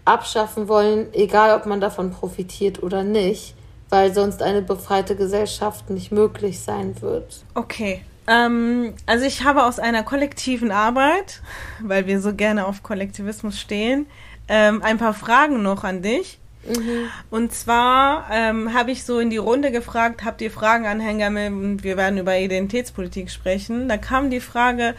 [0.06, 3.56] abschaffen wollen, egal ob man davon profitiert oder nicht,
[3.89, 7.43] weil sonst eine befreite Gesellschaft nicht möglich sein wird.
[7.54, 8.04] Okay.
[8.28, 11.41] Ähm, also ich habe aus einer kollektiven Arbeit,
[11.84, 14.08] weil wir so gerne auf Kollektivismus stehen,
[14.47, 16.38] ähm, ein paar Fragen noch an dich.
[16.65, 17.10] Mhm.
[17.30, 21.98] Und zwar ähm, habe ich so in die Runde gefragt, habt ihr Fragenanhänger und wir
[21.98, 23.88] werden über Identitätspolitik sprechen.
[23.88, 24.95] Da kam die Frage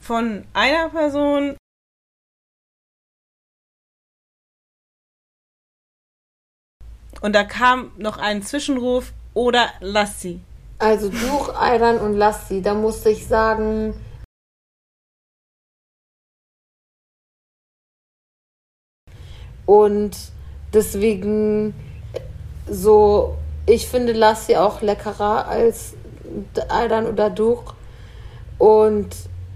[0.00, 1.56] von einer Person,
[7.20, 10.40] Und da kam noch ein Zwischenruf oder lass sie.
[10.78, 12.62] Also Duch, Ayran und lass sie.
[12.62, 13.94] Da musste ich sagen.
[19.64, 20.35] Und
[20.76, 21.74] deswegen
[22.68, 23.34] so,
[23.66, 25.94] ich finde Lassi auch leckerer als
[26.68, 27.74] Ayran oder Duch.
[28.58, 29.08] Und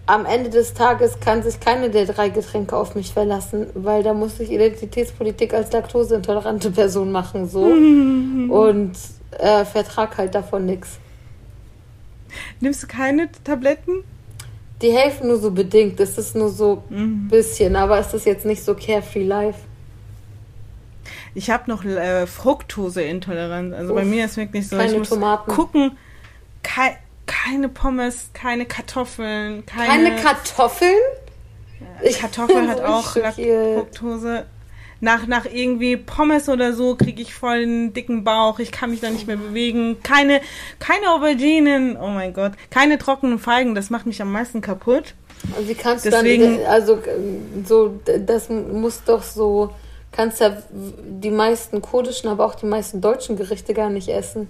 [0.06, 4.12] am Ende des Tages kann sich keine der drei Getränke auf mich verlassen, weil da
[4.14, 7.62] muss ich Identitätspolitik als laktoseintolerante Person machen, so.
[7.64, 8.92] Und
[9.38, 10.98] äh, vertrag halt davon nichts.
[12.60, 14.04] Nimmst du keine Tabletten?
[14.82, 16.00] Die helfen nur so bedingt.
[16.00, 17.28] Es ist nur so ein mhm.
[17.28, 19.58] bisschen, aber es ist jetzt nicht so carefree life.
[21.34, 23.74] Ich habe noch äh, Fructoseintoleranz.
[23.74, 25.50] Also Uff, bei mir ist wirklich so, keine ich muss Tomaten.
[25.50, 25.96] gucken,
[26.62, 29.86] kein keine Pommes, keine Kartoffeln, keine.
[29.86, 30.96] Keine Kartoffeln?
[32.02, 34.46] Ich Kartoffel hat auch Fructose.
[35.02, 38.58] Nach, nach irgendwie Pommes oder so kriege ich voll einen dicken Bauch.
[38.58, 40.02] Ich kann mich da nicht mehr bewegen.
[40.02, 40.42] Keine,
[40.78, 41.96] keine Auberginen.
[41.96, 42.52] Oh mein Gott.
[42.68, 43.74] Keine trockenen Feigen.
[43.74, 45.14] Das macht mich am meisten kaputt.
[45.60, 46.98] Wie kannst du Deswegen, dann, also
[47.64, 49.70] so, das muss doch so,
[50.12, 54.48] kannst ja die meisten kurdischen, aber auch die meisten deutschen Gerichte gar nicht essen.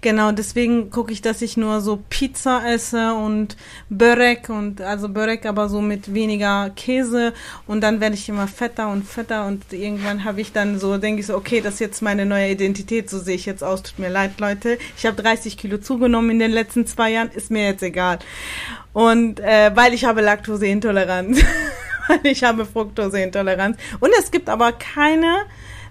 [0.00, 3.56] Genau, deswegen gucke ich, dass ich nur so Pizza esse und
[3.88, 7.32] Börek und also Börek aber so mit weniger Käse
[7.66, 11.20] und dann werde ich immer fetter und fetter und irgendwann habe ich dann so, denke
[11.20, 13.98] ich so, okay, das ist jetzt meine neue Identität, so sehe ich jetzt aus, tut
[13.98, 14.78] mir leid, Leute.
[14.96, 18.18] Ich habe 30 Kilo zugenommen in den letzten zwei Jahren, ist mir jetzt egal.
[18.92, 21.40] Und äh, weil ich habe Laktoseintoleranz,
[22.22, 23.76] ich habe Fructoseintoleranz.
[24.00, 25.46] Und es gibt aber keine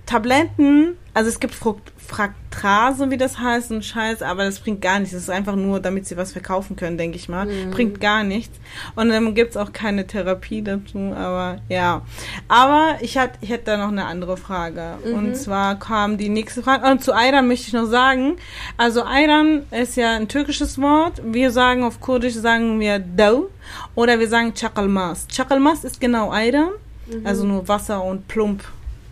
[0.08, 5.00] Tabletten, also es gibt Frukt, Fraktrase, wie das heißt, ein Scheiß, aber das bringt gar
[5.00, 5.14] nichts.
[5.14, 7.46] Das ist einfach nur, damit sie was verkaufen können, denke ich mal.
[7.46, 7.72] Mhm.
[7.72, 8.58] Bringt gar nichts.
[8.96, 12.04] Und dann gibt es auch keine Therapie dazu, aber ja.
[12.48, 14.94] Aber ich, hat, ich hätte da noch eine andere Frage.
[15.04, 15.14] Mhm.
[15.14, 16.90] Und zwar kam die nächste Frage.
[16.90, 18.38] Und zu Ayran möchte ich noch sagen,
[18.78, 21.22] also Ayran ist ja ein türkisches Wort.
[21.26, 23.50] Wir sagen auf Kurdisch, sagen wir Dau
[23.94, 25.28] oder wir sagen Chakalmas.
[25.28, 26.70] Chakalmas ist genau Ayran,
[27.08, 27.28] mhm.
[27.28, 28.64] also nur Wasser und Plump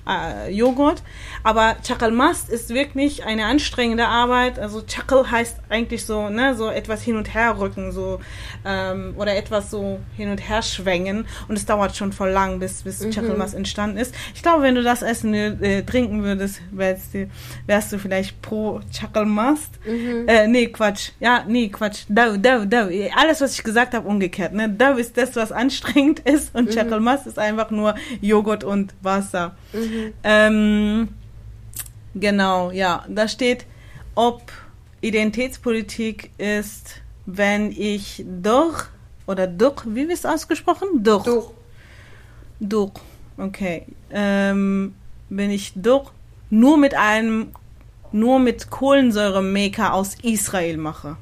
[0.08, 1.04] äh, Joghurt.
[1.44, 4.60] Aber Chakalmast ist wirklich eine anstrengende Arbeit.
[4.60, 8.20] Also Chakal heißt eigentlich so, ne, so etwas hin und her rücken, so
[8.66, 11.28] ähm, oder etwas so hin und her schwängen.
[11.48, 13.12] Und es dauert schon voll lang, bis bis mhm.
[13.12, 14.14] Chakalmast entstanden ist.
[14.34, 17.30] Ich glaube, wenn du das essen äh, trinken würdest, wärst du,
[17.66, 19.70] wärst du vielleicht pro Chakalmast.
[19.86, 20.28] Mhm.
[20.28, 21.12] Äh, nee, Quatsch.
[21.20, 22.06] Ja, nee, Quatsch.
[22.10, 22.90] Dau, dau, dau.
[23.16, 24.54] Alles, was ich gesagt habe, umgekehrt.
[24.54, 24.70] Ne?
[24.70, 26.74] Dau ist das, was anstrengend ist und mhm.
[26.74, 29.56] Chakalmast ist einfach nur Joghurt und Wasser.
[29.74, 29.95] Mhm.
[30.24, 31.10] Ähm,
[32.14, 33.06] genau, ja.
[33.08, 33.66] Da steht,
[34.16, 34.52] ob
[35.02, 38.86] Identitätspolitik ist, wenn ich durch
[39.28, 41.04] oder durch, wie wird es ausgesprochen?
[41.04, 41.24] Durch.
[41.24, 41.52] Durch.
[42.60, 42.94] Durch.
[43.38, 43.86] Okay.
[44.12, 44.94] Ähm,
[45.30, 46.12] wenn ich doch
[46.50, 47.50] nur mit einem,
[48.12, 51.18] nur mit Kohlensäure-Maker aus Israel mache.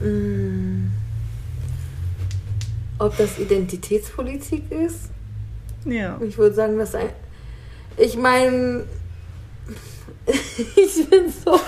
[0.00, 0.90] Mm.
[2.98, 5.10] Ob das Identitätspolitik ist?
[5.84, 6.18] Ja.
[6.20, 7.10] Ich würde sagen, dass ein.
[7.96, 8.84] Ich meine.
[10.26, 11.58] ich bin so.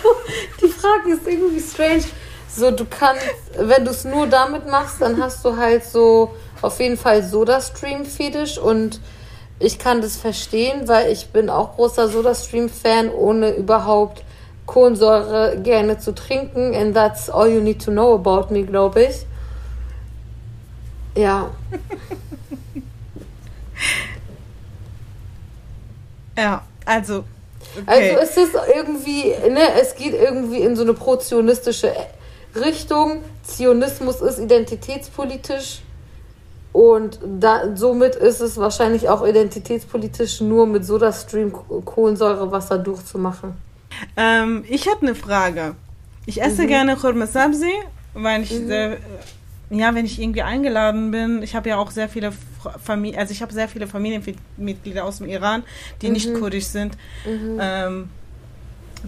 [0.60, 2.04] Die Frage ist irgendwie strange.
[2.48, 3.24] So, du kannst,
[3.58, 8.58] wenn du es nur damit machst, dann hast du halt so auf jeden Fall Soda-Stream-Fetisch
[8.58, 9.00] und
[9.58, 14.22] ich kann das verstehen, weil ich bin auch großer Soda-Stream-Fan, ohne überhaupt
[14.66, 16.74] Kohlensäure gerne zu trinken.
[16.74, 19.26] And that's all you need to know about me, glaube ich.
[21.16, 21.50] Ja.
[26.36, 27.24] Ja, also.
[27.80, 28.16] Okay.
[28.16, 31.92] Also es ist irgendwie, ne, es geht irgendwie in so eine pro-zionistische
[32.54, 33.22] Richtung.
[33.42, 35.80] Zionismus ist identitätspolitisch
[36.74, 43.54] und da, somit ist es wahrscheinlich auch identitätspolitisch nur mit SodaStream Kohlensäurewasser durchzumachen.
[44.16, 45.76] Ähm, ich habe eine Frage.
[46.26, 46.66] Ich esse mhm.
[46.66, 47.72] gerne Khurma Sabzi,
[48.14, 48.66] weil ich mhm.
[48.66, 48.96] sehr,
[49.70, 52.32] ja, wenn ich irgendwie eingeladen bin, ich habe ja auch sehr viele
[52.82, 55.62] Familien, also ich habe sehr viele Familienmitglieder aus dem Iran,
[56.02, 56.12] die mhm.
[56.12, 56.96] nicht kurdisch sind.
[57.24, 57.58] Mhm.
[57.60, 58.08] Ähm,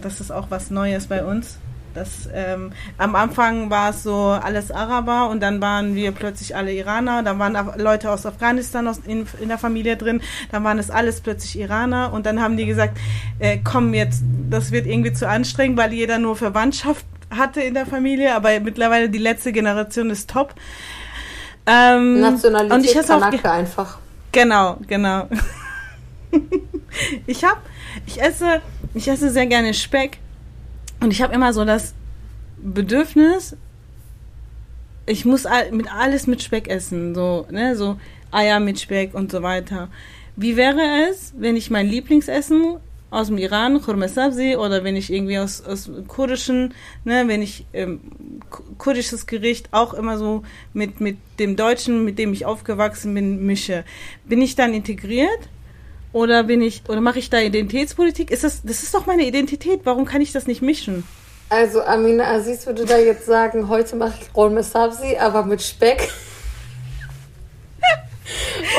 [0.00, 1.58] das ist auch was Neues bei uns.
[1.96, 6.70] Das, ähm, am Anfang war es so alles Araber und dann waren wir plötzlich alle
[6.74, 7.22] Iraner.
[7.22, 10.20] Dann waren Leute aus Afghanistan aus, in, in der Familie drin.
[10.52, 12.98] Dann waren es alles plötzlich Iraner und dann haben die gesagt,
[13.38, 17.86] äh, komm jetzt, das wird irgendwie zu anstrengend, weil jeder nur Verwandtschaft hatte in der
[17.86, 20.54] Familie, aber mittlerweile die letzte Generation ist top.
[21.66, 23.98] Ähm, Nationalität und ich Kanake einfach.
[24.32, 25.28] Genau, genau.
[27.26, 27.60] ich habe,
[28.06, 28.60] ich esse,
[28.94, 30.18] ich esse sehr gerne Speck
[31.00, 31.94] und ich habe immer so das
[32.58, 33.56] Bedürfnis,
[35.06, 37.98] ich muss mit alles mit Speck essen, so, ne, so
[38.30, 39.88] Eier mit Speck und so weiter.
[40.36, 42.76] Wie wäre es, wenn ich mein Lieblingsessen
[43.10, 47.66] aus dem Iran, Khurma Sabzi, oder wenn ich irgendwie aus, aus kurdischen, ne, wenn ich
[47.72, 48.00] ähm,
[48.78, 50.42] kurdisches Gericht auch immer so
[50.72, 53.84] mit, mit dem Deutschen, mit dem ich aufgewachsen bin, mische.
[54.24, 55.48] Bin ich dann integriert?
[56.12, 58.30] Oder bin ich, oder mache ich da Identitätspolitik?
[58.30, 59.80] Ist das, das ist doch meine Identität.
[59.84, 61.04] Warum kann ich das nicht mischen?
[61.48, 66.08] Also Amina Aziz würde da jetzt sagen, heute mache ich Roll Sabzi, aber mit Speck.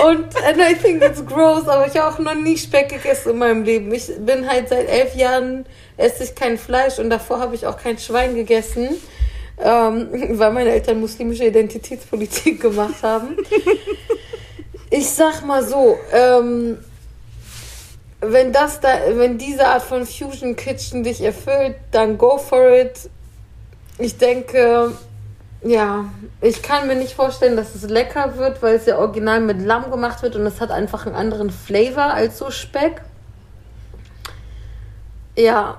[0.05, 3.37] Und and I think it's gross, aber ich habe auch noch nie Speck gegessen in
[3.37, 3.93] meinem Leben.
[3.93, 7.77] Ich bin halt seit elf Jahren, esse ich kein Fleisch und davor habe ich auch
[7.77, 8.89] kein Schwein gegessen,
[9.59, 13.37] ähm, weil meine Eltern muslimische Identitätspolitik gemacht haben.
[14.89, 16.77] Ich sag mal so, ähm,
[18.21, 23.09] wenn das da, wenn diese Art von Fusion Kitchen dich erfüllt, dann go for it.
[23.99, 24.93] Ich denke,
[25.63, 26.05] ja,
[26.41, 29.89] ich kann mir nicht vorstellen, dass es lecker wird, weil es ja original mit Lamm
[29.89, 33.01] gemacht wird und es hat einfach einen anderen Flavor als so Speck.
[35.35, 35.77] Ja,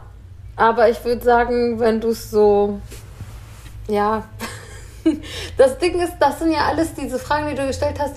[0.56, 2.80] aber ich würde sagen, wenn du es so,
[3.88, 4.24] ja,
[5.56, 8.16] das Ding ist, das sind ja alles diese Fragen, die du gestellt hast.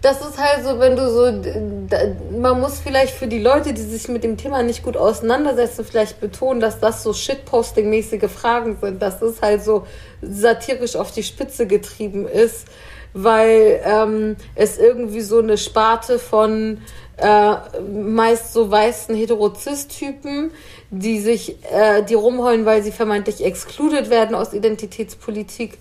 [0.00, 4.08] Das ist halt so, wenn du so, man muss vielleicht für die Leute, die sich
[4.08, 9.20] mit dem Thema nicht gut auseinandersetzen, vielleicht betonen, dass das so Shitposting-mäßige Fragen sind, das
[9.40, 9.86] halt so
[10.22, 12.66] satirisch auf die Spitze getrieben ist,
[13.12, 16.78] weil ähm, es irgendwie so eine Sparte von
[17.18, 20.50] äh, meist so weißen Heterozist-Typen,
[20.90, 25.78] die sich, äh, die rumheulen, weil sie vermeintlich excluded werden aus Identitätspolitik,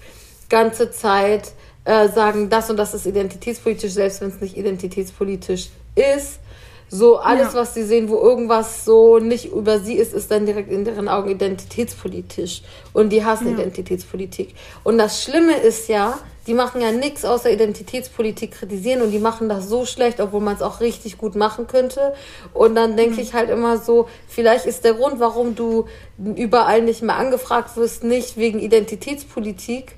[0.49, 1.53] ganze Zeit
[1.85, 6.39] äh, sagen, das und das ist identitätspolitisch, selbst wenn es nicht identitätspolitisch ist.
[6.93, 7.61] So alles, ja.
[7.61, 11.07] was sie sehen, wo irgendwas so nicht über sie ist, ist dann direkt in deren
[11.07, 12.63] Augen identitätspolitisch.
[12.91, 13.53] Und die hassen ja.
[13.53, 14.53] Identitätspolitik.
[14.83, 19.47] Und das Schlimme ist ja, die machen ja nichts außer Identitätspolitik kritisieren und die machen
[19.47, 22.13] das so schlecht, obwohl man es auch richtig gut machen könnte.
[22.53, 23.19] Und dann denke mhm.
[23.21, 25.85] ich halt immer so, vielleicht ist der Grund, warum du
[26.17, 29.95] überall nicht mehr angefragt wirst, nicht wegen Identitätspolitik,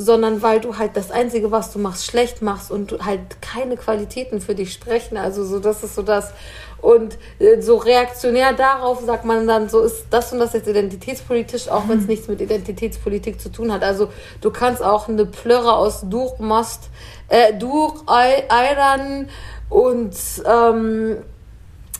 [0.00, 4.40] sondern weil du halt das Einzige, was du machst, schlecht machst und halt keine Qualitäten
[4.40, 5.16] für dich sprechen.
[5.16, 6.32] Also so, das ist so das.
[6.80, 11.68] Und äh, so reaktionär darauf sagt man dann, so ist das und das jetzt identitätspolitisch,
[11.68, 12.10] auch wenn es mhm.
[12.10, 13.82] nichts mit Identitätspolitik zu tun hat.
[13.82, 14.08] Also
[14.40, 16.88] du kannst auch eine Plörre aus Durchmast,
[17.28, 19.28] äh, Durch, Eiran
[19.68, 20.14] und
[20.46, 21.18] ähm,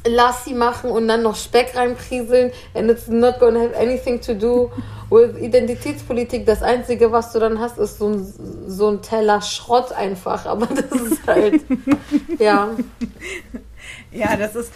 [0.06, 4.70] Lassi machen und dann noch Speck reinprieseln and it's not gonna have anything to do
[5.18, 6.46] Identitätspolitik.
[6.46, 8.32] Das Einzige, was du dann hast, ist so ein,
[8.66, 10.46] so ein Teller Schrott einfach.
[10.46, 11.60] Aber das ist halt,
[12.38, 12.70] ja.
[14.12, 14.72] Ja, das ist.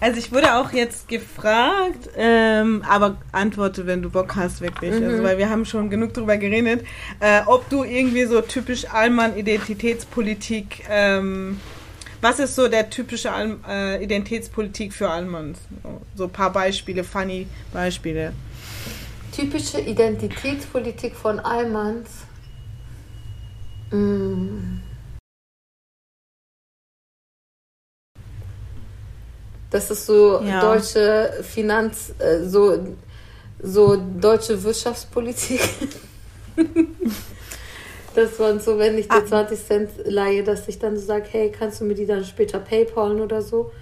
[0.00, 4.92] Also ich wurde auch jetzt gefragt, ähm, aber antworte, wenn du Bock hast, wirklich.
[4.92, 5.10] Also, mhm.
[5.10, 6.84] Also, weil wir haben schon genug drüber geredet,
[7.20, 11.60] äh, ob du irgendwie so typisch Allmann-Identitätspolitik, ähm,
[12.20, 15.58] was ist so der typische Al äh, Identitätspolitik für Allmanns?
[16.14, 18.32] So ein paar Beispiele, funny Beispiele.
[19.34, 22.08] Typische Identitätspolitik von Allmanns.
[23.90, 24.80] Mm.
[29.70, 30.60] Das ist so ja.
[30.60, 32.78] deutsche Finanz, äh, so,
[33.60, 35.60] so deutsche Wirtschaftspolitik.
[38.14, 39.26] das war so, wenn ich dir ah.
[39.26, 42.60] 20 Cent leihe, dass ich dann so sage, hey, kannst du mir die dann später
[42.60, 43.72] PayPalen oder so?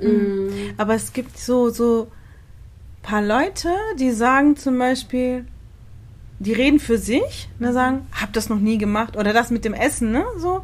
[0.00, 0.46] Mhm.
[0.46, 0.74] Mm.
[0.78, 2.06] Aber es gibt so, so
[3.06, 3.68] paar Leute,
[4.00, 5.46] die sagen zum Beispiel,
[6.40, 9.16] die reden für sich, ne, sagen, hab das noch nie gemacht.
[9.16, 10.24] Oder das mit dem Essen, ne?
[10.38, 10.62] So.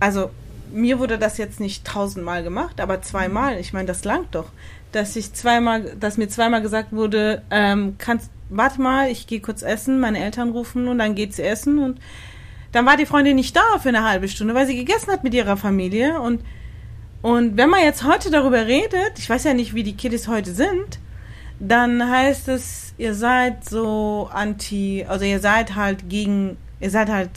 [0.00, 0.30] Also
[0.72, 3.58] mir wurde das jetzt nicht tausendmal gemacht, aber zweimal.
[3.58, 4.50] Ich meine, das langt doch.
[4.90, 9.62] Dass ich zweimal, dass mir zweimal gesagt wurde, ähm, kannst, warte mal, ich gehe kurz
[9.62, 12.00] essen, meine Eltern rufen und dann geht sie essen und
[12.72, 15.32] dann war die Freundin nicht da für eine halbe Stunde, weil sie gegessen hat mit
[15.32, 16.42] ihrer Familie und
[17.22, 20.52] und wenn man jetzt heute darüber redet, ich weiß ja nicht, wie die Kiddies heute
[20.52, 21.00] sind,
[21.58, 27.30] dann heißt es, ihr seid so anti, also ihr seid halt gegen, ihr seid halt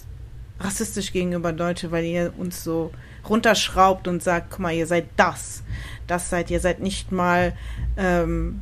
[0.60, 2.92] rassistisch gegenüber Deutsche, weil ihr uns so
[3.28, 5.64] runterschraubt und sagt, guck mal, ihr seid das.
[6.08, 7.54] Das seid ihr, seid nicht mal
[7.98, 8.62] ähm,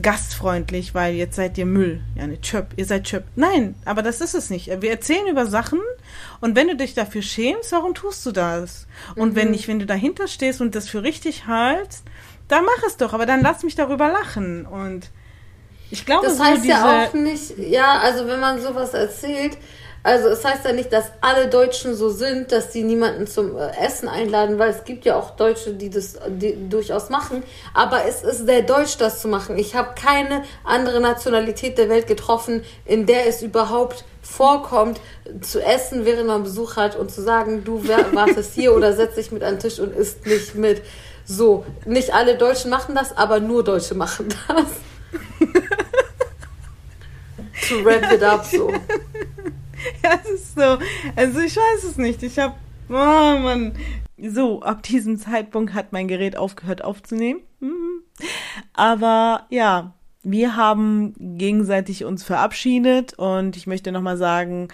[0.00, 2.02] gastfreundlich, weil jetzt seid ihr Müll.
[2.14, 3.24] Ja, ne, Chöp, ihr seid Chöp.
[3.36, 4.68] Nein, aber das ist es nicht.
[4.80, 5.80] Wir erzählen über Sachen
[6.40, 8.86] und wenn du dich dafür schämst, warum tust du das?
[9.16, 9.36] Und mhm.
[9.36, 12.04] wenn nicht, wenn du dahinter stehst und das für richtig hältst,
[12.52, 15.10] dann mach es doch, aber dann lass mich darüber lachen und
[15.90, 19.58] ich glaube, das heißt so ja auch nicht, ja, also wenn man sowas erzählt,
[20.04, 23.70] also es heißt ja nicht, dass alle Deutschen so sind, dass die niemanden zum äh,
[23.78, 27.44] Essen einladen, weil es gibt ja auch Deutsche, die das die durchaus machen.
[27.72, 29.56] Aber es ist sehr deutsch, das zu machen.
[29.58, 35.00] Ich habe keine andere Nationalität der Welt getroffen, in der es überhaupt vorkommt,
[35.40, 39.30] zu essen, während man Besuch hat und zu sagen, du wartest hier oder setz dich
[39.30, 40.82] mit an den Tisch und isst nicht mit.
[41.24, 44.66] So, nicht alle Deutschen machen das, aber nur Deutsche machen das.
[47.68, 48.70] to wrap it up so.
[50.02, 50.78] ja, es ist so.
[51.16, 52.22] Also ich weiß es nicht.
[52.22, 52.54] Ich habe,
[52.88, 53.74] oh Mann.
[54.18, 57.40] So, ab diesem Zeitpunkt hat mein Gerät aufgehört aufzunehmen.
[57.60, 58.02] Mhm.
[58.72, 64.68] Aber ja, wir haben gegenseitig uns verabschiedet und ich möchte nochmal sagen,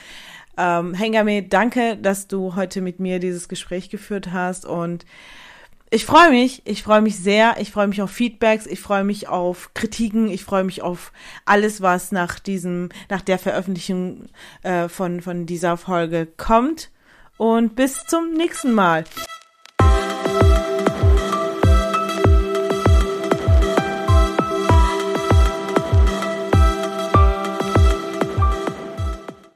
[0.59, 5.07] ähm, Hengame, danke, dass du heute mit mir dieses Gespräch geführt hast und
[5.91, 9.29] ich freue mich, ich freue mich sehr, ich freue mich auf Feedbacks, ich freue mich
[9.29, 11.13] auf Kritiken, ich freue mich auf
[11.47, 14.27] alles, was nach diesem, nach der Veröffentlichung
[14.63, 16.91] äh, von, von dieser Folge kommt.
[17.39, 19.05] Und bis zum nächsten Mal.